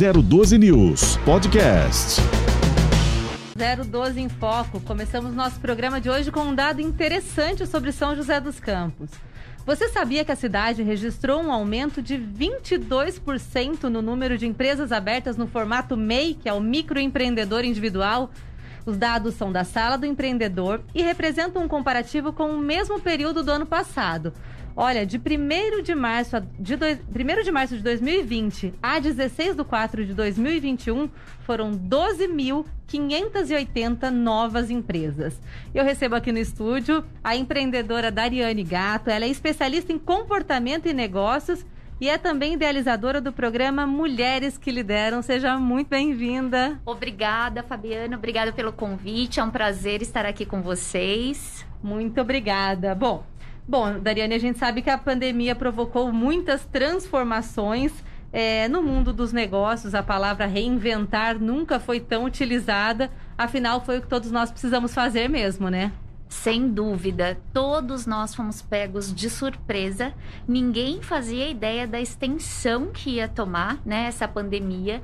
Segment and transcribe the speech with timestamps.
[0.00, 2.22] 012 News Podcast.
[3.54, 4.80] 012 em Foco.
[4.80, 9.10] Começamos nosso programa de hoje com um dado interessante sobre São José dos Campos.
[9.66, 15.36] Você sabia que a cidade registrou um aumento de 22% no número de empresas abertas
[15.36, 18.30] no formato MEI, que é o microempreendedor individual?
[18.86, 23.42] Os dados são da Sala do Empreendedor e representam um comparativo com o mesmo período
[23.42, 24.32] do ano passado.
[24.76, 29.64] Olha, de 1 de março de, do, 1 de março de 2020 a 16 de
[29.64, 31.10] 4 de 2021
[31.40, 35.38] foram 12.580 novas empresas.
[35.74, 39.10] Eu recebo aqui no estúdio a empreendedora Dariane Gato.
[39.10, 41.64] Ela é especialista em comportamento e negócios
[42.00, 45.20] e é também idealizadora do programa Mulheres que Lideram.
[45.20, 46.80] Seja muito bem-vinda.
[46.86, 48.16] Obrigada, Fabiana.
[48.16, 49.38] Obrigada pelo convite.
[49.38, 51.66] É um prazer estar aqui com vocês.
[51.82, 52.94] Muito obrigada.
[52.94, 53.22] Bom,
[53.70, 57.92] Bom, Dariane, a gente sabe que a pandemia provocou muitas transformações
[58.32, 59.94] é, no mundo dos negócios.
[59.94, 65.28] A palavra reinventar nunca foi tão utilizada, afinal, foi o que todos nós precisamos fazer
[65.28, 65.92] mesmo, né?
[66.28, 70.14] Sem dúvida, todos nós fomos pegos de surpresa.
[70.48, 75.00] Ninguém fazia ideia da extensão que ia tomar, né, essa pandemia.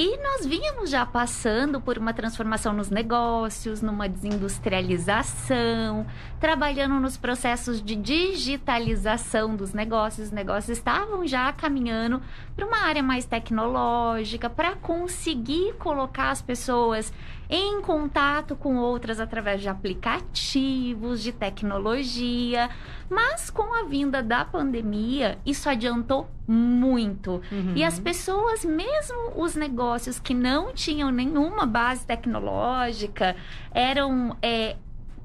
[0.00, 6.06] E nós vínhamos já passando por uma transformação nos negócios, numa desindustrialização,
[6.38, 10.28] trabalhando nos processos de digitalização dos negócios.
[10.28, 12.22] Os negócios estavam já caminhando
[12.54, 17.12] para uma área mais tecnológica, para conseguir colocar as pessoas
[17.50, 22.70] em contato com outras através de aplicativos, de tecnologia.
[23.10, 27.42] Mas com a vinda da pandemia, isso adiantou muito.
[27.52, 27.74] Uhum.
[27.76, 33.36] E as pessoas, mesmo os negócios que não tinham nenhuma base tecnológica,
[33.74, 34.76] eram é,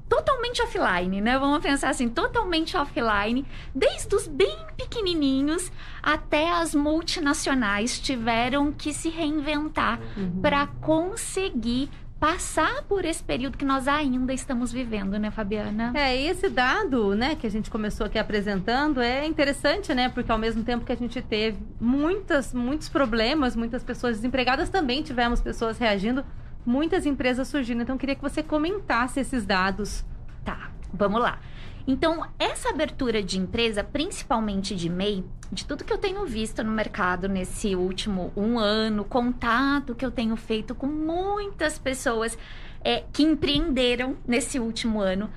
[0.06, 1.38] totalmente offline, né?
[1.38, 5.72] Vamos pensar assim, totalmente offline, desde os bem pequenininhos
[6.02, 10.40] até as multinacionais tiveram que se reinventar uhum.
[10.42, 15.92] para conseguir passar por esse período que nós ainda estamos vivendo, né, Fabiana?
[15.94, 20.32] É, e esse dado, né, que a gente começou aqui apresentando é interessante, né, porque
[20.32, 25.40] ao mesmo tempo que a gente teve muitas, muitos problemas, muitas pessoas desempregadas, também tivemos
[25.40, 26.24] pessoas reagindo,
[26.64, 27.82] muitas empresas surgindo.
[27.82, 30.04] Então, queria que você comentasse esses dados.
[30.44, 31.38] Tá, vamos lá.
[31.86, 35.22] Então, essa abertura de empresa, principalmente de MEI,
[35.52, 40.10] de tudo que eu tenho visto no mercado nesse último um ano, contato que eu
[40.10, 42.38] tenho feito com muitas pessoas
[42.82, 45.30] é, que empreenderam nesse último ano,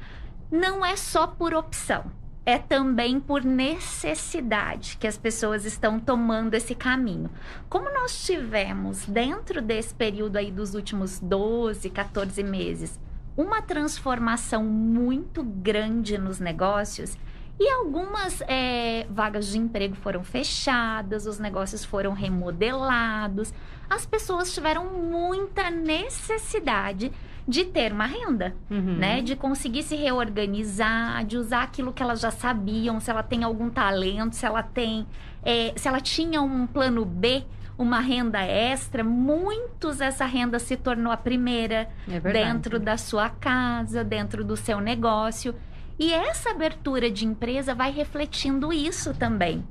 [0.49, 2.05] não é só por opção.
[2.45, 7.29] É também por necessidade que as pessoas estão tomando esse caminho.
[7.67, 12.97] Como nós tivemos dentro desse período aí dos últimos 12, 14 meses,
[13.37, 17.15] uma transformação muito grande nos negócios
[17.59, 23.53] e algumas é, vagas de emprego foram fechadas, os negócios foram remodelados,
[23.89, 27.11] as pessoas tiveram muita necessidade
[27.47, 28.97] de ter uma renda, uhum.
[28.97, 29.21] né?
[29.21, 33.69] De conseguir se reorganizar, de usar aquilo que elas já sabiam, se ela tem algum
[33.69, 35.07] talento, se ela tem,
[35.43, 37.45] é, se ela tinha um plano B
[37.77, 44.03] uma renda extra, muitos essa renda se tornou a primeira é dentro da sua casa,
[44.03, 45.53] dentro do seu negócio.
[45.99, 49.65] E essa abertura de empresa vai refletindo isso também.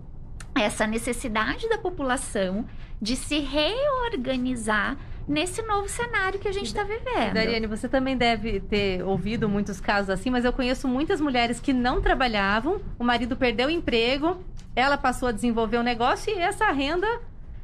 [0.54, 2.64] Essa necessidade da população
[3.00, 4.96] de se reorganizar
[5.28, 7.34] nesse novo cenário que a gente está vivendo.
[7.34, 11.72] Dariane, você também deve ter ouvido muitos casos assim, mas eu conheço muitas mulheres que
[11.72, 14.40] não trabalhavam, o marido perdeu o emprego,
[14.74, 17.06] ela passou a desenvolver um negócio e essa renda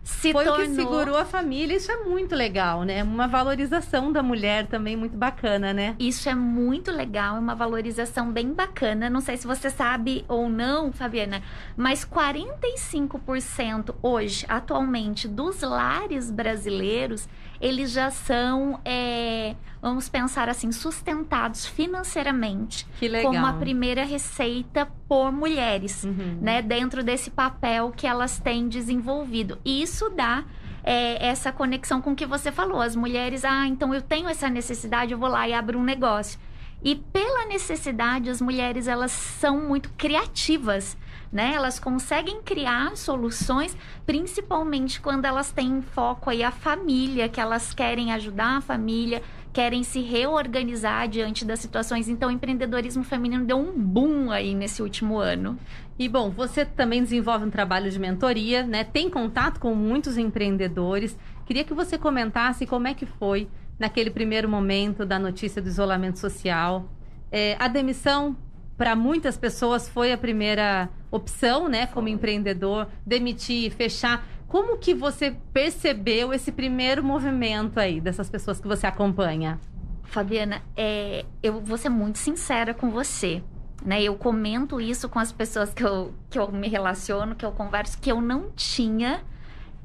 [0.03, 0.67] se Foi tornou...
[0.67, 1.77] o que segurou a família.
[1.77, 3.03] Isso é muito legal, né?
[3.03, 5.95] Uma valorização da mulher também muito bacana, né?
[5.99, 9.09] Isso é muito legal, é uma valorização bem bacana.
[9.09, 11.43] Não sei se você sabe ou não, Fabiana,
[11.77, 17.29] mas 45% hoje, atualmente, dos lares brasileiros,
[17.63, 22.85] eles já são, é, vamos pensar assim, sustentados financeiramente.
[22.99, 23.33] Que legal.
[23.33, 26.39] Como a primeira receita por mulheres, uhum.
[26.41, 26.61] né?
[26.61, 29.59] Dentro desse papel que elas têm desenvolvido.
[29.65, 30.45] E isso dá
[30.83, 32.81] é, essa conexão com o que você falou.
[32.81, 36.41] As mulheres, ah, então eu tenho essa necessidade, eu vou lá e abro um negócio.
[36.83, 40.97] E pela necessidade, as mulheres elas são muito criativas
[41.33, 41.55] né?
[41.55, 48.13] Elas conseguem criar soluções, principalmente quando elas têm foco aí a família, que elas querem
[48.13, 52.09] ajudar a família, querem se reorganizar diante das situações.
[52.09, 55.59] Então, o empreendedorismo feminino deu um boom aí nesse último ano.
[55.99, 58.85] E bom, você também desenvolve um trabalho de mentoria, né?
[58.85, 61.19] Tem contato com muitos empreendedores.
[61.47, 63.49] Queria que você comentasse como é que foi
[63.79, 66.91] naquele primeiro momento da notícia do isolamento social.
[67.31, 68.37] É, a demissão
[68.77, 74.27] para muitas pessoas foi a primeira opção, né, como empreendedor, demitir, fechar.
[74.49, 79.61] Como que você percebeu esse primeiro movimento aí dessas pessoas que você acompanha?
[80.03, 83.43] Fabiana, é, eu vou ser muito sincera com você.
[83.85, 84.03] Né?
[84.03, 87.99] Eu comento isso com as pessoas que eu, que eu me relaciono, que eu converso,
[87.99, 89.23] que eu não tinha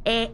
[0.06, 0.32] é,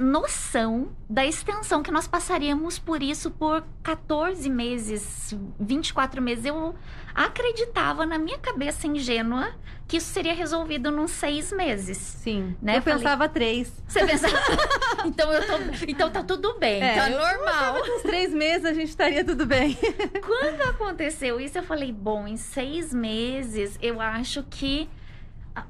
[0.00, 6.46] noção da extensão que nós passaríamos por isso por 14 meses, 24 meses.
[6.46, 6.74] Eu
[7.14, 9.52] acreditava na minha cabeça ingênua
[9.90, 11.98] que isso seria resolvido nos seis meses.
[11.98, 12.56] Sim.
[12.62, 12.76] Né?
[12.76, 13.72] Eu, pensava três.
[13.88, 14.36] Você pensava.
[15.04, 15.84] então eu tô.
[15.88, 16.80] Então tá tudo bem.
[16.80, 17.82] É, tá normal.
[17.82, 19.76] Uns três meses a gente estaria tudo bem.
[20.24, 24.88] Quando aconteceu isso, eu falei, bom, em seis meses eu acho que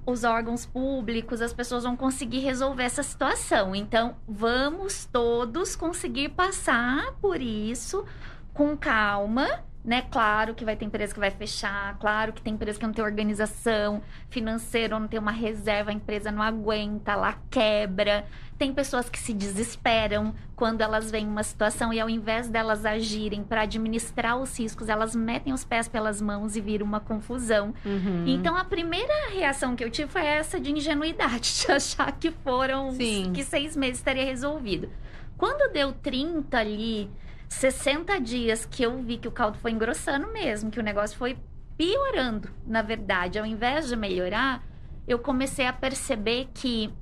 [0.05, 3.75] os órgãos públicos, as pessoas vão conseguir resolver essa situação.
[3.75, 8.05] Então, vamos todos conseguir passar por isso
[8.53, 10.03] com calma, né?
[10.11, 13.05] Claro que vai ter empresa que vai fechar, claro que tem empresa que não tem
[13.05, 18.27] organização financeira, não tem uma reserva, a empresa não aguenta, lá quebra.
[18.59, 23.43] Tem pessoas que se desesperam quando elas veem uma situação e ao invés delas agirem
[23.43, 27.73] para administrar os riscos, elas metem os pés pelas mãos e vira uma confusão.
[27.83, 28.25] Uhum.
[28.27, 32.93] Então a primeira reação que eu tive foi essa de ingenuidade, de achar que foram
[32.93, 33.33] Sim.
[33.33, 34.91] que seis meses estaria resolvido.
[35.39, 37.11] Quando deu 30 ali,
[37.51, 41.37] 60 dias que eu vi que o caldo foi engrossando mesmo, que o negócio foi
[41.77, 44.63] piorando, na verdade, ao invés de melhorar,
[45.07, 46.93] eu comecei a perceber que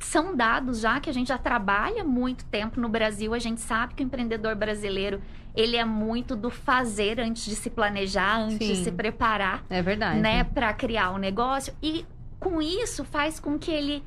[0.00, 3.34] são dados já que a gente já trabalha muito tempo no Brasil.
[3.34, 5.20] A gente sabe que o empreendedor brasileiro
[5.54, 8.74] ele é muito do fazer antes de se planejar, antes Sim.
[8.74, 9.64] de se preparar.
[9.68, 10.20] É verdade.
[10.20, 11.74] Né, para criar o um negócio.
[11.82, 12.06] E
[12.40, 14.02] com isso faz com que ele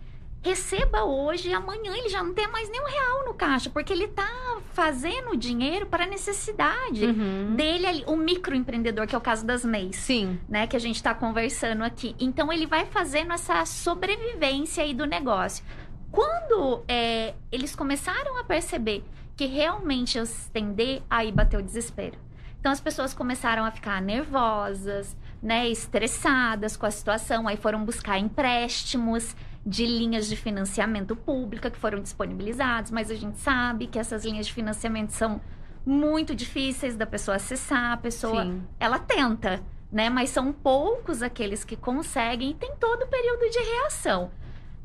[0.48, 4.06] receba hoje e amanhã ele já não tem mais nenhum real no caixa, porque ele
[4.06, 4.28] está
[4.74, 7.56] fazendo dinheiro para a necessidade uhum.
[7.56, 9.98] dele ali, o microempreendedor, que é o caso das MEIs.
[9.98, 10.40] Sim.
[10.48, 12.16] Né, que a gente está conversando aqui.
[12.20, 15.66] Então ele vai fazendo essa sobrevivência aí do negócio.
[16.12, 19.04] Quando é, eles começaram a perceber
[19.36, 22.18] que realmente eu se estender, aí bateu o desespero.
[22.60, 28.18] Então as pessoas começaram a ficar nervosas, né, estressadas com a situação, aí foram buscar
[28.18, 29.36] empréstimos
[29.68, 34.48] de linhas de financiamento pública que foram disponibilizados, mas a gente sabe que essas linhas
[34.48, 35.42] de financiamento são
[35.86, 38.64] muito difíceis da pessoa acessar, a pessoa Sim.
[38.80, 39.62] ela tenta,
[39.92, 44.32] né, mas são poucos aqueles que conseguem e tem todo o período de reação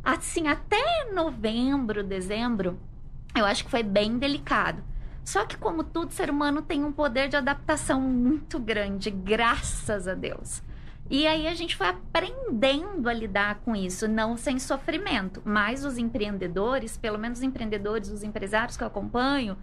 [0.02, 2.78] assim, até novembro, dezembro,
[3.34, 4.82] eu acho que foi bem delicado.
[5.24, 10.14] Só que, como tudo, ser humano tem um poder de adaptação muito grande, graças a
[10.14, 10.62] Deus.
[11.12, 15.42] E aí a gente foi aprendendo a lidar com isso, não sem sofrimento.
[15.44, 19.58] Mas os empreendedores, pelo menos os empreendedores, os empresários que eu acompanho,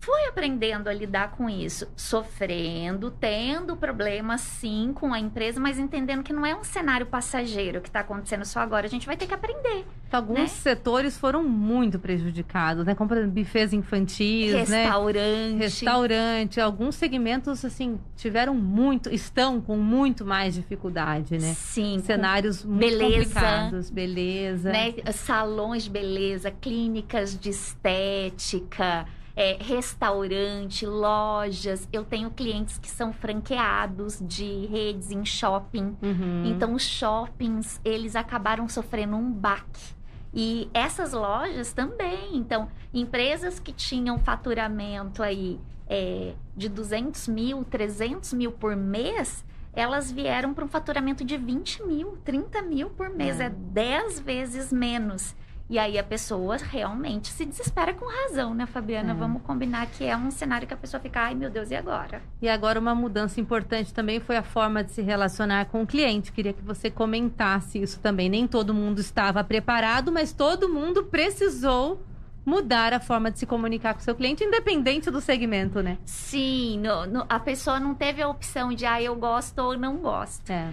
[0.00, 6.22] fui aprendendo a lidar com isso, sofrendo, tendo problema sim com a empresa, mas entendendo
[6.22, 8.86] que não é um cenário passageiro que está acontecendo só agora.
[8.86, 9.84] A gente vai ter que aprender.
[10.10, 10.46] Alguns né?
[10.48, 12.94] setores foram muito prejudicados, né?
[12.94, 14.84] Como bufês infantis, né?
[14.84, 15.58] restaurante, né?
[15.58, 16.60] restaurante.
[16.60, 21.54] Alguns segmentos assim tiveram muito, estão com muito mais dificuldade, né?
[21.54, 22.02] Sim.
[22.04, 24.94] Cenários muito beleza, complicados, beleza, né?
[25.12, 31.88] Salões de beleza, clínicas de estética é, restaurante, lojas.
[31.92, 35.96] Eu tenho clientes que são franqueados de redes em shopping.
[36.02, 36.44] Uhum.
[36.46, 39.94] Então, os shoppings, eles acabaram sofrendo um baque.
[40.32, 42.36] E essas lojas também.
[42.36, 50.10] Então, empresas que tinham faturamento aí é, de 200 mil, 300 mil por mês, elas
[50.10, 53.40] vieram para um faturamento de 20 mil, 30 mil por mês.
[53.40, 55.34] É, é 10 vezes menos.
[55.70, 59.12] E aí a pessoa realmente se desespera com razão, né, Fabiana?
[59.12, 59.14] É.
[59.14, 62.20] Vamos combinar que é um cenário que a pessoa fica, ai meu Deus, e agora?
[62.42, 66.32] E agora uma mudança importante também foi a forma de se relacionar com o cliente.
[66.32, 68.28] Queria que você comentasse isso também.
[68.28, 72.04] Nem todo mundo estava preparado, mas todo mundo precisou
[72.44, 75.98] mudar a forma de se comunicar com o seu cliente, independente do segmento, né?
[76.04, 79.98] Sim, no, no, a pessoa não teve a opção de, ah, eu gosto ou não
[79.98, 80.50] gosto.
[80.50, 80.68] É.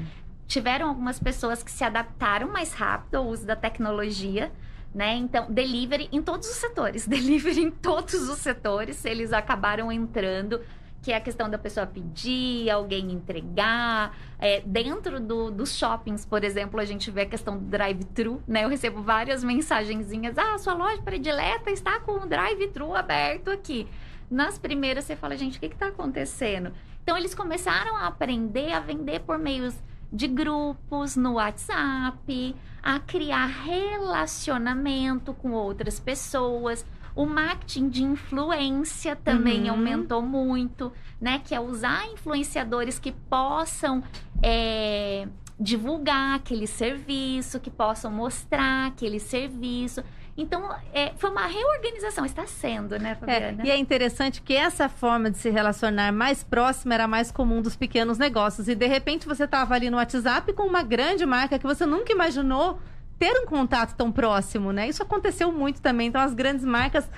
[0.47, 4.51] Tiveram algumas pessoas que se adaptaram mais rápido ao uso da tecnologia,
[4.97, 5.15] né?
[5.15, 10.59] Então, delivery em todos os setores, delivery em todos os setores, eles acabaram entrando
[11.03, 14.17] que é a questão da pessoa pedir, alguém entregar.
[14.39, 18.63] É, dentro do, dos shoppings, por exemplo, a gente vê a questão do drive-thru, né?
[18.63, 20.35] Eu recebo várias mensagenzinhas.
[20.35, 23.87] Ah, sua loja predileta está com o drive-thru aberto aqui.
[24.29, 26.73] Nas primeiras, você fala, gente, o que está acontecendo?
[27.03, 29.75] Então, eles começaram a aprender a vender por meios
[30.11, 32.55] de grupos no WhatsApp,
[32.87, 36.85] a criar relacionamento com outras pessoas.
[37.13, 39.71] O marketing de influência também uhum.
[39.71, 41.41] aumentou muito, né?
[41.43, 44.01] Que é usar influenciadores que possam
[44.41, 45.27] é,
[45.59, 50.01] divulgar aquele serviço, que possam mostrar aquele serviço.
[50.37, 53.63] Então, é, foi uma reorganização, está sendo, né, Fabiana?
[53.63, 57.59] É, e é interessante que essa forma de se relacionar mais próxima era mais comum
[57.59, 58.67] dos pequenos negócios.
[58.67, 62.13] E de repente você estava ali no WhatsApp com uma grande marca que você nunca
[62.13, 62.79] imaginou
[63.17, 64.87] ter um contato tão próximo, né?
[64.87, 66.07] Isso aconteceu muito também.
[66.07, 67.09] Então, as grandes marcas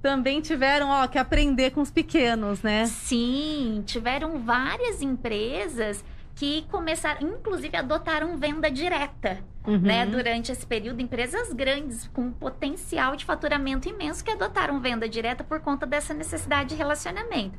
[0.00, 2.86] também tiveram ó, que aprender com os pequenos, né?
[2.86, 6.04] Sim, tiveram várias empresas
[6.40, 9.78] que começaram, inclusive adotaram venda direta, uhum.
[9.78, 10.06] né?
[10.06, 15.60] Durante esse período, empresas grandes com potencial de faturamento imenso que adotaram venda direta por
[15.60, 17.58] conta dessa necessidade de relacionamento.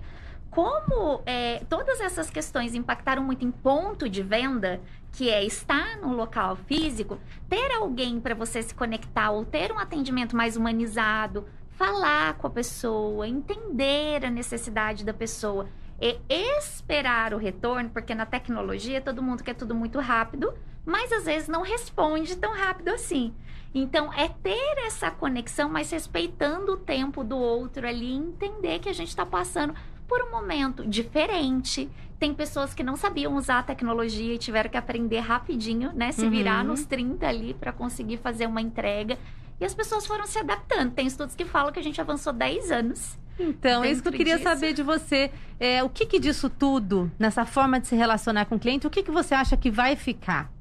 [0.49, 6.15] Como é, todas essas questões impactaram muito em ponto de venda, que é estar no
[6.15, 12.33] local físico, ter alguém para você se conectar ou ter um atendimento mais humanizado, falar
[12.33, 15.67] com a pessoa, entender a necessidade da pessoa
[16.01, 16.17] e
[16.57, 20.51] esperar o retorno, porque na tecnologia todo mundo quer tudo muito rápido,
[20.83, 23.33] mas às vezes não responde tão rápido assim.
[23.73, 28.93] Então, é ter essa conexão, mas respeitando o tempo do outro ali, entender que a
[28.93, 29.73] gente está passando
[30.07, 31.89] por um momento diferente.
[32.19, 36.11] Tem pessoas que não sabiam usar a tecnologia e tiveram que aprender rapidinho, né?
[36.11, 36.71] Se virar uhum.
[36.71, 39.17] nos 30 ali para conseguir fazer uma entrega.
[39.59, 40.91] E as pessoas foram se adaptando.
[40.91, 43.17] Tem estudos que falam que a gente avançou 10 anos.
[43.39, 44.49] Então, é isso que eu queria disso.
[44.49, 45.31] saber de você.
[45.59, 48.89] É, o que, que disso tudo, nessa forma de se relacionar com o cliente, o
[48.89, 50.51] que, que você acha que vai ficar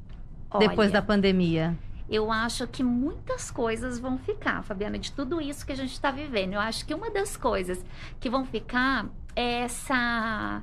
[0.50, 1.76] Olha, depois da pandemia?
[2.08, 6.10] Eu acho que muitas coisas vão ficar, Fabiana, de tudo isso que a gente está
[6.10, 6.54] vivendo.
[6.54, 7.84] Eu acho que uma das coisas
[8.18, 10.62] que vão ficar é essa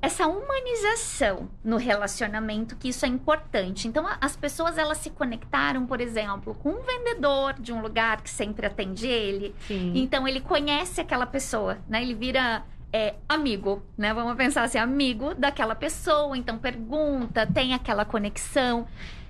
[0.00, 3.88] essa humanização no relacionamento, que isso é importante.
[3.88, 8.30] Então, as pessoas elas se conectaram, por exemplo, com um vendedor de um lugar que
[8.30, 9.54] sempre atende ele.
[9.66, 9.92] Sim.
[9.96, 12.00] Então, ele conhece aquela pessoa, né?
[12.00, 12.62] Ele vira
[12.92, 14.14] é, amigo, né?
[14.14, 16.38] Vamos pensar assim, amigo daquela pessoa.
[16.38, 18.86] Então, pergunta, tem aquela conexão.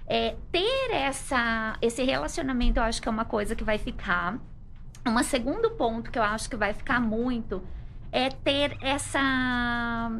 [0.06, 4.38] É, ter essa, esse relacionamento, eu acho que é uma coisa que vai ficar.
[5.06, 7.62] Um segundo ponto que eu acho que vai ficar muito
[8.12, 10.10] é ter essa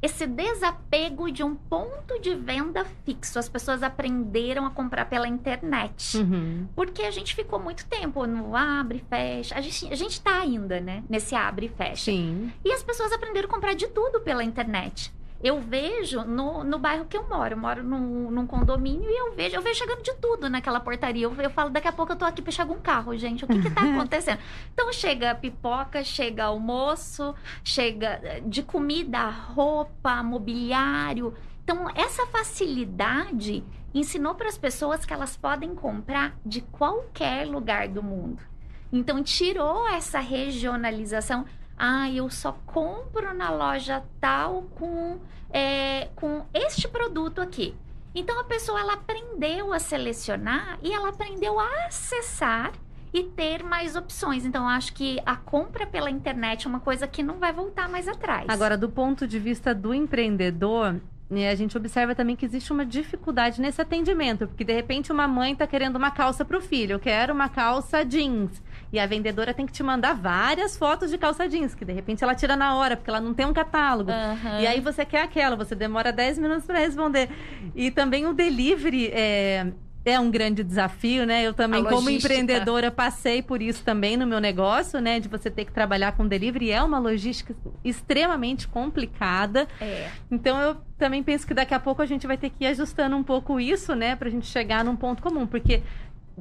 [0.00, 3.38] esse desapego de um ponto de venda fixo.
[3.38, 6.18] As pessoas aprenderam a comprar pela internet.
[6.18, 6.68] Uhum.
[6.74, 9.56] Porque a gente ficou muito tempo no abre e fecha.
[9.56, 11.02] A gente, a gente tá ainda, né?
[11.08, 12.04] Nesse abre e fecha.
[12.04, 12.52] Sim.
[12.64, 17.04] E as pessoas aprenderam a comprar de tudo pela internet eu vejo no, no bairro
[17.04, 17.54] que eu moro.
[17.54, 21.24] Eu moro num, num condomínio e eu vejo, eu vejo chegando de tudo naquela portaria.
[21.24, 23.44] Eu, eu falo, daqui a pouco eu tô aqui pra chegar um carro, gente.
[23.44, 24.40] O que que tá acontecendo?
[24.72, 31.34] então chega pipoca, chega almoço, chega eh, de comida, roupa, mobiliário.
[31.62, 33.62] Então, essa facilidade
[33.94, 38.42] ensinou para as pessoas que elas podem comprar de qualquer lugar do mundo.
[38.90, 41.44] Então, tirou essa regionalização
[41.78, 45.18] ah, eu só compro na loja tal com,
[45.50, 47.74] é, com este produto aqui.
[48.14, 52.72] Então a pessoa ela aprendeu a selecionar e ela aprendeu a acessar
[53.12, 54.44] e ter mais opções.
[54.44, 58.08] Então acho que a compra pela internet é uma coisa que não vai voltar mais
[58.08, 58.46] atrás.
[58.48, 60.96] Agora, do ponto de vista do empreendedor,
[61.30, 65.28] né, a gente observa também que existe uma dificuldade nesse atendimento, porque de repente uma
[65.28, 68.62] mãe está querendo uma calça para o filho, eu quero uma calça jeans.
[68.92, 72.24] E a vendedora tem que te mandar várias fotos de calça jeans, que de repente
[72.24, 74.10] ela tira na hora, porque ela não tem um catálogo.
[74.10, 74.60] Uhum.
[74.60, 77.28] E aí você quer aquela, você demora 10 minutos para responder.
[77.74, 79.66] E também o delivery é,
[80.04, 81.46] é um grande desafio, né?
[81.46, 85.20] Eu também, como empreendedora, passei por isso também no meu negócio, né?
[85.20, 86.70] De você ter que trabalhar com delivery.
[86.70, 87.54] É uma logística
[87.84, 89.68] extremamente complicada.
[89.80, 90.08] É.
[90.30, 93.16] Então, eu também penso que daqui a pouco a gente vai ter que ir ajustando
[93.16, 94.16] um pouco isso, né?
[94.16, 95.46] Pra gente chegar num ponto comum.
[95.46, 95.82] Porque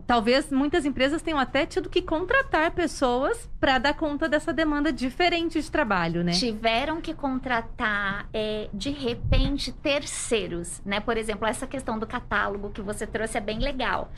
[0.06, 5.62] talvez muitas empresas tenham até tido que contratar pessoas para dar conta dessa demanda diferente
[5.62, 6.32] de trabalho, né?
[6.32, 11.00] Tiveram que contratar, é, de repente, terceiros, né?
[11.00, 14.12] Por exemplo, essa questão do catálogo que você trouxe é bem legal.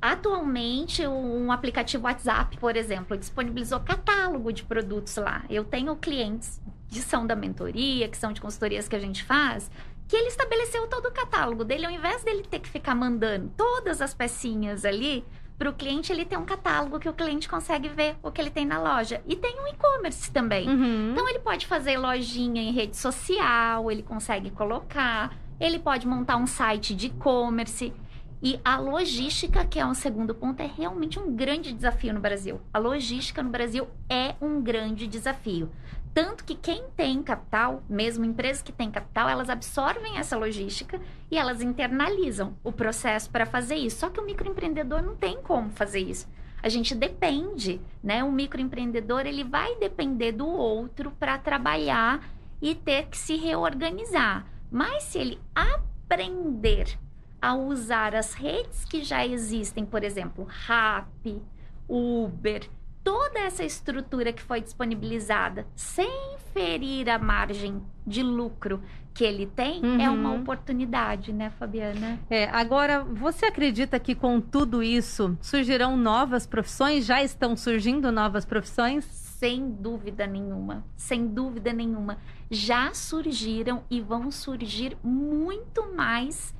[0.00, 5.44] Atualmente, um aplicativo WhatsApp, por exemplo, disponibilizou catálogo de produtos lá.
[5.50, 9.70] Eu tenho clientes de são da mentoria, que são de consultorias que a gente faz,
[10.08, 14.00] que ele estabeleceu todo o catálogo dele, ao invés dele ter que ficar mandando todas
[14.00, 15.22] as pecinhas ali
[15.58, 18.48] para o cliente, ele tem um catálogo que o cliente consegue ver o que ele
[18.48, 19.20] tem na loja.
[19.26, 20.68] E tem um e-commerce também.
[20.68, 21.10] Uhum.
[21.12, 26.46] Então ele pode fazer lojinha em rede social, ele consegue colocar, ele pode montar um
[26.46, 27.92] site de e-commerce.
[28.40, 32.60] E a logística, que é um segundo ponto, é realmente um grande desafio no Brasil.
[32.72, 35.68] A logística no Brasil é um grande desafio.
[36.14, 41.00] Tanto que quem tem capital, mesmo empresas que têm capital, elas absorvem essa logística
[41.30, 44.00] e elas internalizam o processo para fazer isso.
[44.00, 46.28] Só que o microempreendedor não tem como fazer isso.
[46.62, 48.24] A gente depende, né?
[48.24, 52.20] O microempreendedor ele vai depender do outro para trabalhar
[52.60, 54.44] e ter que se reorganizar.
[54.70, 56.98] Mas se ele aprender
[57.40, 61.40] a usar as redes que já existem, por exemplo, Rap,
[61.88, 62.68] Uber,
[63.08, 68.82] toda essa estrutura que foi disponibilizada sem ferir a margem de lucro
[69.14, 69.98] que ele tem, Uhum.
[69.98, 72.20] é uma oportunidade, né, Fabiana?
[72.28, 77.06] É, agora, você acredita que com tudo isso surgirão novas profissões?
[77.06, 79.06] Já estão surgindo novas profissões?
[79.06, 82.18] Sem dúvida nenhuma, sem dúvida nenhuma.
[82.50, 86.54] Já surgiram e vão surgir muito mais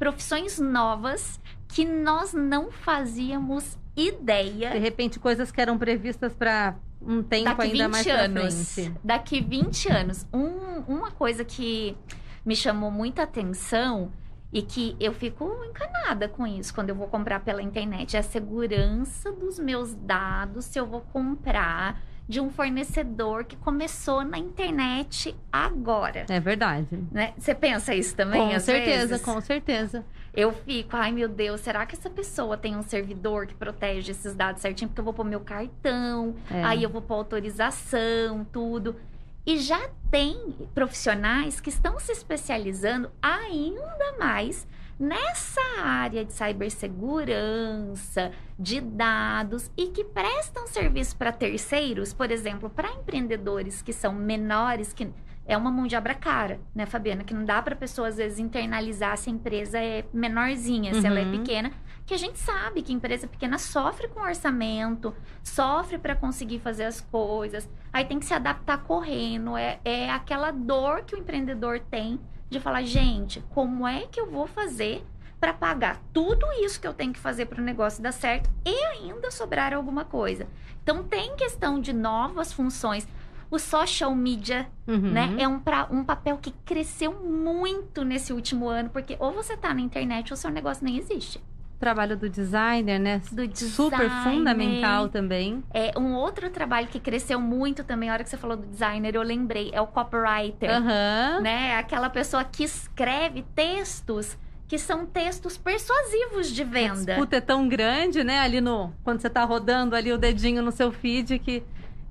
[0.00, 7.22] profissões novas que nós não fazíamos De ideia repente, coisas que eram previstas para um
[7.22, 8.74] tempo daqui ainda 20 mais anos.
[8.74, 8.92] frente.
[9.02, 10.26] Daqui 20 anos.
[10.32, 11.96] Um- uma coisa que
[12.44, 14.10] me chamou muita atenção
[14.52, 18.22] e que eu fico encanada com isso quando eu vou comprar pela internet é a
[18.22, 25.34] segurança dos meus dados se eu vou comprar de um fornecedor que começou na internet
[25.50, 26.24] agora.
[26.28, 26.86] É verdade.
[27.10, 27.32] Né?
[27.36, 28.40] Você pensa isso também?
[28.52, 29.24] com certeza, vezes?
[29.24, 30.04] com certeza.
[30.34, 34.34] Eu fico, ai meu Deus, será que essa pessoa tem um servidor que protege esses
[34.34, 34.88] dados certinho?
[34.88, 36.64] Porque eu vou pôr meu cartão, É.
[36.64, 38.96] aí eu vou pôr autorização, tudo.
[39.44, 44.66] E já tem profissionais que estão se especializando ainda mais
[44.98, 52.92] nessa área de cibersegurança, de dados e que prestam serviço para terceiros, por exemplo, para
[52.92, 55.08] empreendedores que são menores, que
[55.46, 57.24] é uma mão de obra cara, né, Fabiana?
[57.24, 61.18] Que não dá para pessoa às vezes internalizar se a empresa é menorzinha, se ela
[61.20, 61.32] é Uhum.
[61.38, 61.72] pequena,
[62.06, 67.00] que a gente sabe que empresa pequena sofre com orçamento, sofre para conseguir fazer as
[67.00, 72.20] coisas, aí tem que se adaptar correndo, é, é aquela dor que o empreendedor tem
[72.50, 75.04] de falar, gente, como é que eu vou fazer
[75.40, 78.74] para pagar tudo isso que eu tenho que fazer para o negócio dar certo e
[78.86, 80.46] ainda sobrar alguma coisa?
[80.82, 83.06] Então tem questão de novas funções.
[83.52, 85.12] O social media Uhum.
[85.12, 85.34] né?
[85.38, 89.72] É um, pra, um papel que cresceu muito nesse último ano, porque ou você tá
[89.74, 91.38] na internet ou seu negócio nem existe.
[91.76, 93.20] O trabalho do designer, né?
[93.30, 94.24] Do Super designer.
[94.32, 95.62] fundamental também.
[95.74, 99.14] É um outro trabalho que cresceu muito também, a hora que você falou do designer,
[99.14, 101.40] eu lembrei, é o copywriter, Aham.
[101.42, 101.76] né?
[101.76, 107.04] Aquela pessoa que escreve textos que são textos persuasivos de A venda.
[107.14, 108.38] disputa é tão grande, né?
[108.40, 108.90] Ali no.
[109.04, 111.62] Quando você tá rodando ali o dedinho no seu feed que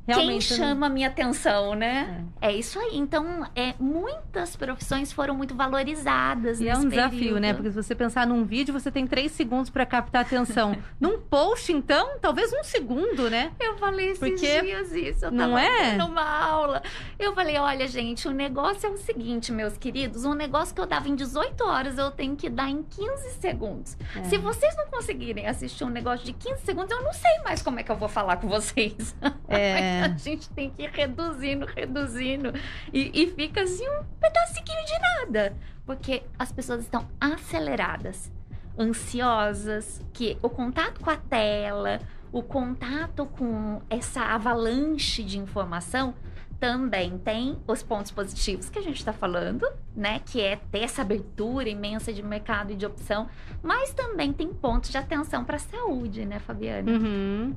[0.08, 0.52] realmente.
[0.52, 2.24] não- chama a minha atenção, né?
[2.42, 2.52] É.
[2.52, 2.98] isso aí.
[2.98, 7.40] Então, é, muitas profissões foram muito valorizadas E é um desafio, período.
[7.40, 7.54] né?
[7.54, 10.76] Porque se você pensar num vídeo, você tem três segundos pra captar a atenção.
[11.00, 13.52] num post, então, talvez um segundo, né?
[13.60, 15.98] Eu falei esses Porque- dias isso, eu não tava é?
[15.98, 16.82] numa aula.
[17.20, 20.86] Eu falei, olha, gente, o negócio é o seguinte, meus queridos, um negócio que eu
[20.86, 23.98] dava em 18 horas, eu tenho que dar em 15 segundos.
[24.16, 24.24] É.
[24.24, 27.80] Se vocês não conseguirem assistir um negócio de 15 segundos, eu não sei mais como
[27.80, 29.16] é que eu vou falar com vocês.
[29.48, 29.91] É.
[30.06, 32.54] A gente tem que ir reduzindo, reduzindo.
[32.94, 35.56] E, e fica assim um pedacinho de nada.
[35.86, 38.32] Porque as pessoas estão aceleradas,
[38.78, 42.00] ansiosas, que o contato com a tela,
[42.32, 46.14] o contato com essa avalanche de informação
[46.62, 50.20] também tem os pontos positivos que a gente está falando, né?
[50.20, 53.28] Que é ter essa abertura imensa de mercado e de opção,
[53.64, 56.92] mas também tem pontos de atenção para a saúde, né, Fabiana?
[56.92, 57.56] Uhum.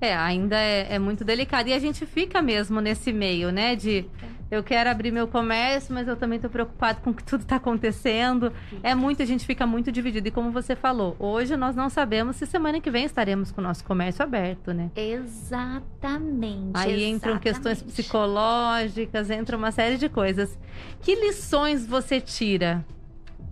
[0.00, 1.68] É, ainda é, é muito delicado.
[1.68, 3.76] E a gente fica mesmo nesse meio, né?
[3.76, 4.06] De
[4.50, 7.56] eu quero abrir meu comércio, mas eu também tô preocupado com o que tudo tá
[7.56, 8.52] acontecendo.
[8.82, 10.26] É muito, a gente fica muito dividido.
[10.26, 13.64] E como você falou, hoje nós não sabemos se semana que vem estaremos com o
[13.64, 14.90] nosso comércio aberto, né?
[14.96, 16.72] Exatamente.
[16.74, 18.02] Aí entram questões exatamente.
[18.02, 20.58] psicológicas, entra uma série de coisas.
[21.00, 22.84] Que lições você tira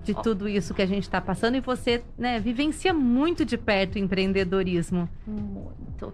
[0.04, 1.56] de tudo isso que a gente está passando?
[1.56, 5.08] E você, né, vivencia muito de perto o empreendedorismo.
[5.26, 6.12] Muito.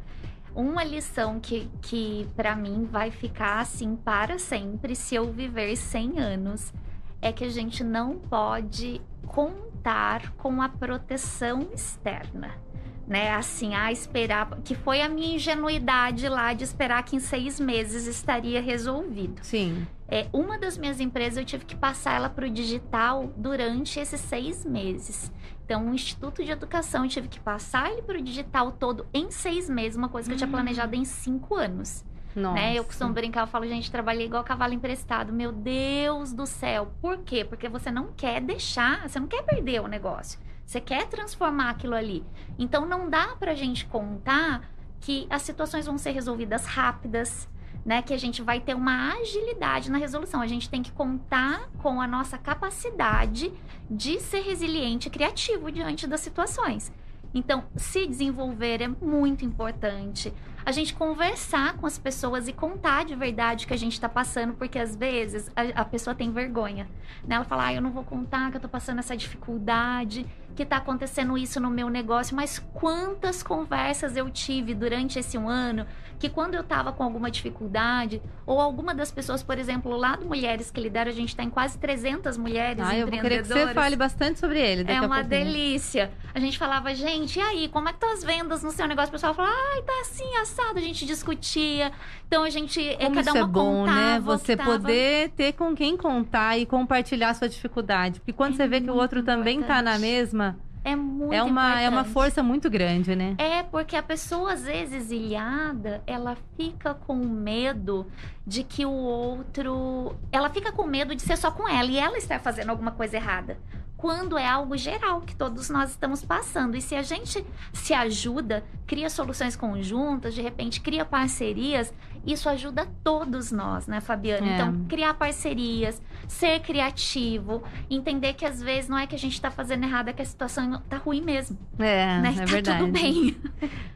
[0.54, 6.18] Uma lição que, que para mim vai ficar assim para sempre se eu viver 100
[6.20, 6.72] anos
[7.20, 12.62] é que a gente não pode contar com a proteção externa.
[13.06, 17.60] Né, assim, a esperar, que foi a minha ingenuidade lá de esperar que em seis
[17.60, 19.42] meses estaria resolvido.
[19.42, 19.86] Sim.
[20.14, 24.20] É, uma das minhas empresas eu tive que passar ela para o digital durante esses
[24.20, 25.32] seis meses.
[25.64, 29.32] Então, o Instituto de Educação eu tive que passar ele para o digital todo em
[29.32, 30.52] seis meses, uma coisa que eu tinha Hum.
[30.52, 32.04] planejado em cinco anos.
[32.32, 32.54] Nossa.
[32.54, 32.74] Né?
[32.78, 35.32] Eu costumo brincar, eu falo, gente, trabalhei igual cavalo emprestado.
[35.32, 36.92] Meu Deus do céu.
[37.00, 37.44] Por quê?
[37.44, 40.38] Porque você não quer deixar, você não quer perder o negócio.
[40.64, 42.24] Você quer transformar aquilo ali.
[42.56, 44.62] Então, não dá pra gente contar
[45.00, 47.48] que as situações vão ser resolvidas rápidas,
[47.84, 48.02] né?
[48.02, 50.40] Que a gente vai ter uma agilidade na resolução.
[50.40, 53.52] A gente tem que contar com a nossa capacidade
[53.90, 56.92] de ser resiliente e criativo diante das situações.
[57.34, 60.32] Então, se desenvolver é muito importante
[60.64, 64.08] a gente conversar com as pessoas e contar de verdade o que a gente está
[64.08, 66.88] passando, porque às vezes a, a, pessoa tem vergonha.
[67.26, 67.36] Né?
[67.36, 70.76] Ela fala, ah, eu não vou contar que eu estou passando essa dificuldade, que está
[70.76, 75.86] acontecendo isso no meu negócio, mas quantas conversas eu tive durante esse um ano
[76.18, 80.24] que quando eu estava com alguma dificuldade, ou alguma das pessoas, por exemplo, lá do
[80.24, 82.96] Mulheres que Lideram, a gente está em quase 300 mulheres ah.
[82.96, 84.90] Eu querer que você fale bastante sobre ele.
[84.90, 86.10] é uma delícia.
[86.32, 89.10] A gente falava, gente, e aí, como é que estão as vendas no seu negócio?
[89.10, 91.92] O pessoal falava, ai, tá assim, A gente discutia.
[92.26, 94.20] Então a gente, é, como cada isso uma é bom, né?
[94.20, 94.72] Você tava...
[94.72, 98.20] poder ter com quem contar e compartilhar a sua dificuldade.
[98.20, 99.38] Porque quando é você vê que o outro importante.
[99.38, 101.84] também tá na mesma é muito é uma importante.
[101.84, 103.34] É uma força muito grande, né?
[103.38, 108.06] É, porque a pessoa, às vezes, ilhada, ela fica com medo
[108.46, 110.14] de que o outro.
[110.30, 113.16] Ela fica com medo de ser só com ela e ela estar fazendo alguma coisa
[113.16, 113.58] errada
[114.04, 116.76] quando é algo geral que todos nós estamos passando.
[116.76, 117.42] E se a gente
[117.72, 121.90] se ajuda, cria soluções conjuntas, de repente cria parcerias,
[122.26, 124.46] isso ajuda todos nós, né, Fabiana?
[124.46, 124.54] É.
[124.54, 129.50] Então, criar parcerias, ser criativo, entender que às vezes não é que a gente está
[129.50, 131.58] fazendo errado, é que a situação tá ruim mesmo.
[131.78, 132.34] É, né?
[132.36, 132.78] é tá verdade.
[132.78, 133.36] tudo bem.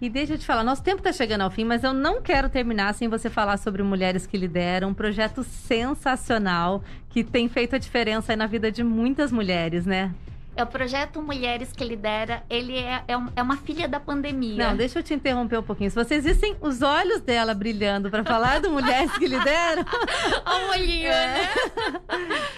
[0.01, 2.49] E deixa eu te falar, nosso tempo está chegando ao fim, mas eu não quero
[2.49, 7.79] terminar sem você falar sobre Mulheres que Lideram, um projeto sensacional que tem feito a
[7.79, 10.15] diferença na vida de muitas mulheres, né?
[10.59, 14.71] É o projeto Mulheres que Lidera, ele é, é, é, uma filha da pandemia.
[14.71, 15.89] Não, deixa eu te interromper um pouquinho.
[15.89, 19.85] Se vocês vissem os olhos dela brilhando para falar do Mulheres que Lideram.
[19.87, 21.13] o olhinho, é.
[21.13, 21.49] né?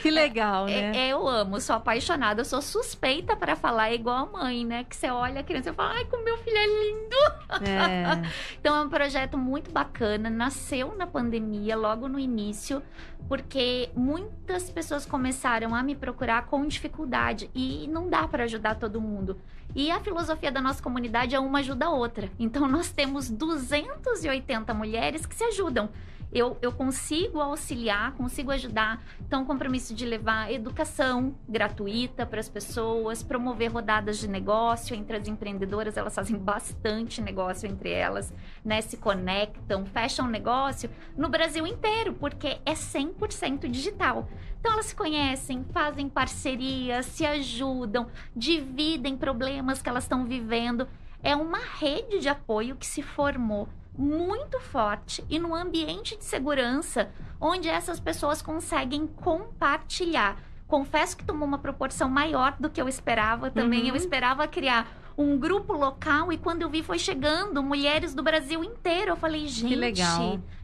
[0.01, 0.93] Que legal, é, né?
[0.97, 2.41] É, eu amo, sou apaixonada.
[2.41, 4.83] Eu sou suspeita para falar igual a mãe, né?
[4.85, 7.69] Que você olha a criança e fala, ai, como meu filho é lindo.
[7.69, 8.31] É.
[8.59, 10.31] então é um projeto muito bacana.
[10.31, 12.83] Nasceu na pandemia, logo no início,
[13.29, 17.51] porque muitas pessoas começaram a me procurar com dificuldade.
[17.55, 19.37] E não dá para ajudar todo mundo.
[19.75, 22.31] E a filosofia da nossa comunidade é uma ajuda a outra.
[22.39, 25.91] Então nós temos 280 mulheres que se ajudam
[26.33, 29.03] eu, eu consigo auxiliar, consigo ajudar.
[29.21, 35.17] Então, o compromisso de levar educação gratuita para as pessoas, promover rodadas de negócio entre
[35.17, 38.33] as empreendedoras, elas fazem bastante negócio entre elas,
[38.65, 38.81] né?
[38.81, 44.29] Se conectam, fecham negócio no Brasil inteiro, porque é 100% digital.
[44.61, 50.87] Então, elas se conhecem, fazem parcerias, se ajudam, dividem problemas que elas estão vivendo.
[51.23, 57.11] É uma rede de apoio que se formou muito forte e no ambiente de segurança
[57.41, 60.37] onde essas pessoas conseguem compartilhar.
[60.69, 63.83] Confesso que tomou uma proporção maior do que eu esperava também.
[63.83, 63.89] Uhum.
[63.89, 64.87] Eu esperava criar
[65.19, 69.13] um grupo local e quando eu vi foi chegando mulheres do Brasil inteiro.
[69.13, 69.73] Eu falei, gente,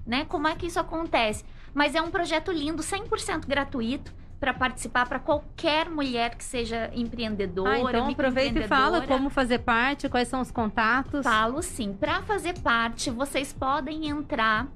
[0.06, 0.24] né?
[0.24, 1.44] Como é que isso acontece?
[1.76, 4.10] Mas é um projeto lindo, 100% gratuito
[4.40, 7.70] para participar para qualquer mulher que seja empreendedora.
[7.70, 11.22] Ah, então aproveita e fala como fazer parte, quais são os contatos.
[11.22, 11.92] Falo sim.
[11.92, 14.66] Para fazer parte, vocês podem entrar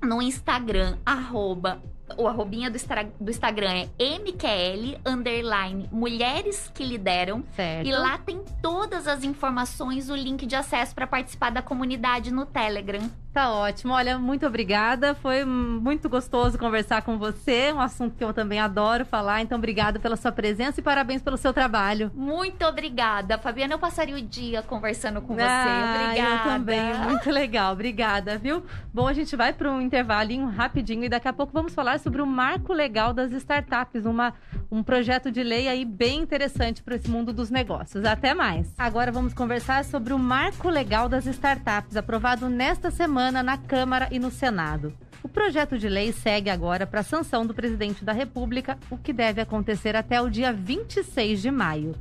[0.00, 1.82] no Instagram, arroba
[2.16, 2.78] o arrobinha do,
[3.18, 7.42] do Instagram é MQL, underline, mulheres que lideram.
[7.56, 7.86] Certo.
[7.86, 12.44] E lá tem todas as informações, o link de acesso para participar da comunidade no
[12.46, 13.10] Telegram.
[13.34, 13.92] Tá ótimo.
[13.92, 15.12] Olha, muito obrigada.
[15.12, 17.72] Foi muito gostoso conversar com você.
[17.72, 19.42] Um assunto que eu também adoro falar.
[19.42, 22.12] Então, obrigada pela sua presença e parabéns pelo seu trabalho.
[22.14, 23.74] Muito obrigada, Fabiana.
[23.74, 25.42] Eu passaria o dia conversando com você.
[25.42, 26.48] Ah, obrigada.
[26.48, 26.94] Eu também.
[27.08, 27.72] Muito legal.
[27.72, 28.62] Obrigada, viu?
[28.92, 32.22] Bom, a gente vai para um intervalinho rapidinho e daqui a pouco vamos falar sobre
[32.22, 34.32] o marco legal das startups, uma,
[34.70, 38.04] um projeto de lei aí bem interessante para esse mundo dos negócios.
[38.04, 38.72] Até mais.
[38.78, 44.08] Agora vamos conversar sobre o marco legal das startups, aprovado nesta semana semana na Câmara
[44.10, 44.92] e no Senado.
[45.22, 49.14] O projeto de lei segue agora para a sanção do presidente da República, o que
[49.14, 51.94] deve acontecer até o dia 26 de maio.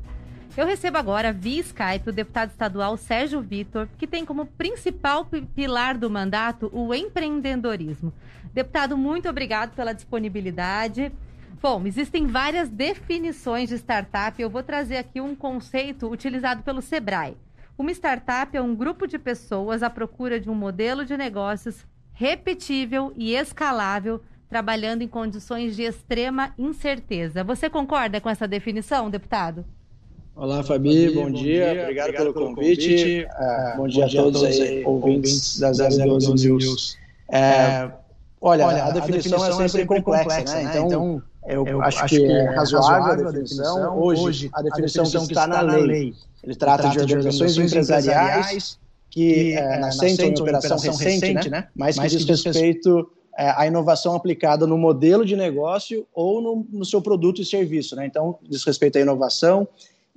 [0.57, 5.97] Eu recebo agora, via Skype, o deputado estadual Sérgio Vitor, que tem como principal pilar
[5.97, 8.11] do mandato o empreendedorismo.
[8.53, 11.09] Deputado, muito obrigado pela disponibilidade.
[11.61, 14.41] Bom, existem várias definições de startup.
[14.41, 17.37] Eu vou trazer aqui um conceito utilizado pelo Sebrae.
[17.77, 23.11] Uma startup é um grupo de pessoas à procura de um modelo de negócios repetível
[23.15, 27.43] e escalável, trabalhando em condições de extrema incerteza.
[27.43, 29.65] Você concorda com essa definição, deputado?
[30.35, 31.41] Olá, Fabi, bom, bom dia.
[31.41, 31.81] dia.
[31.83, 32.89] Obrigado, Obrigado pelo, convite.
[32.89, 33.27] convite.
[33.39, 36.97] É, bom, dia bom, dia a todos, aí, ouvintes da 012 News.
[37.31, 37.91] É, é,
[38.39, 40.63] olha, olha, a definição, a definição é, sempre é sempre complexa, complexa né?
[40.63, 40.69] né?
[40.69, 43.99] Então, então eu, eu acho, acho, que é razoável a definição.
[43.99, 48.79] Hoje, a definição, a definição que está na lei, ele trata, de organizações empresariais
[49.09, 51.59] que é, nascentes em operação recente, recente né?
[51.59, 51.67] né?
[51.75, 56.83] mas que diz respeito é, à inovação aplicada no modelo de negócio ou no, no
[56.83, 57.95] seu produto e serviço.
[57.95, 58.07] Né?
[58.07, 59.67] Então, diz respeito à inovação.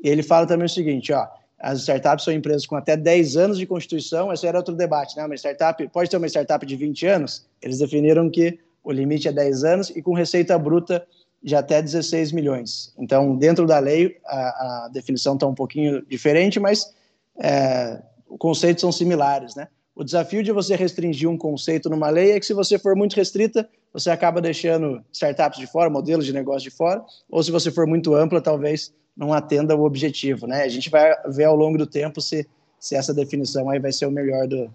[0.02, 1.26] Ele fala também o seguinte, ó,
[1.58, 5.24] as startups são empresas com até 10 anos de constituição, esse era outro debate, né?
[5.24, 7.46] Uma startup, pode ter uma startup de 20 anos?
[7.62, 11.06] Eles definiram que o limite é 10 anos e com receita bruta
[11.42, 12.92] de até 16 milhões.
[12.98, 16.92] Então, dentro da lei, a, a definição está um pouquinho diferente, mas
[17.38, 19.68] é, os conceitos são similares, né?
[19.94, 23.14] O desafio de você restringir um conceito numa lei é que se você for muito
[23.14, 27.70] restrita, você acaba deixando startups de fora, modelos de negócio de fora, ou se você
[27.70, 30.64] for muito ampla, talvez não atenda o objetivo, né?
[30.64, 32.46] A gente vai ver ao longo do tempo se,
[32.78, 34.70] se essa definição aí vai ser o melhor do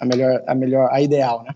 [0.00, 1.54] a melhor a melhor a ideal, né?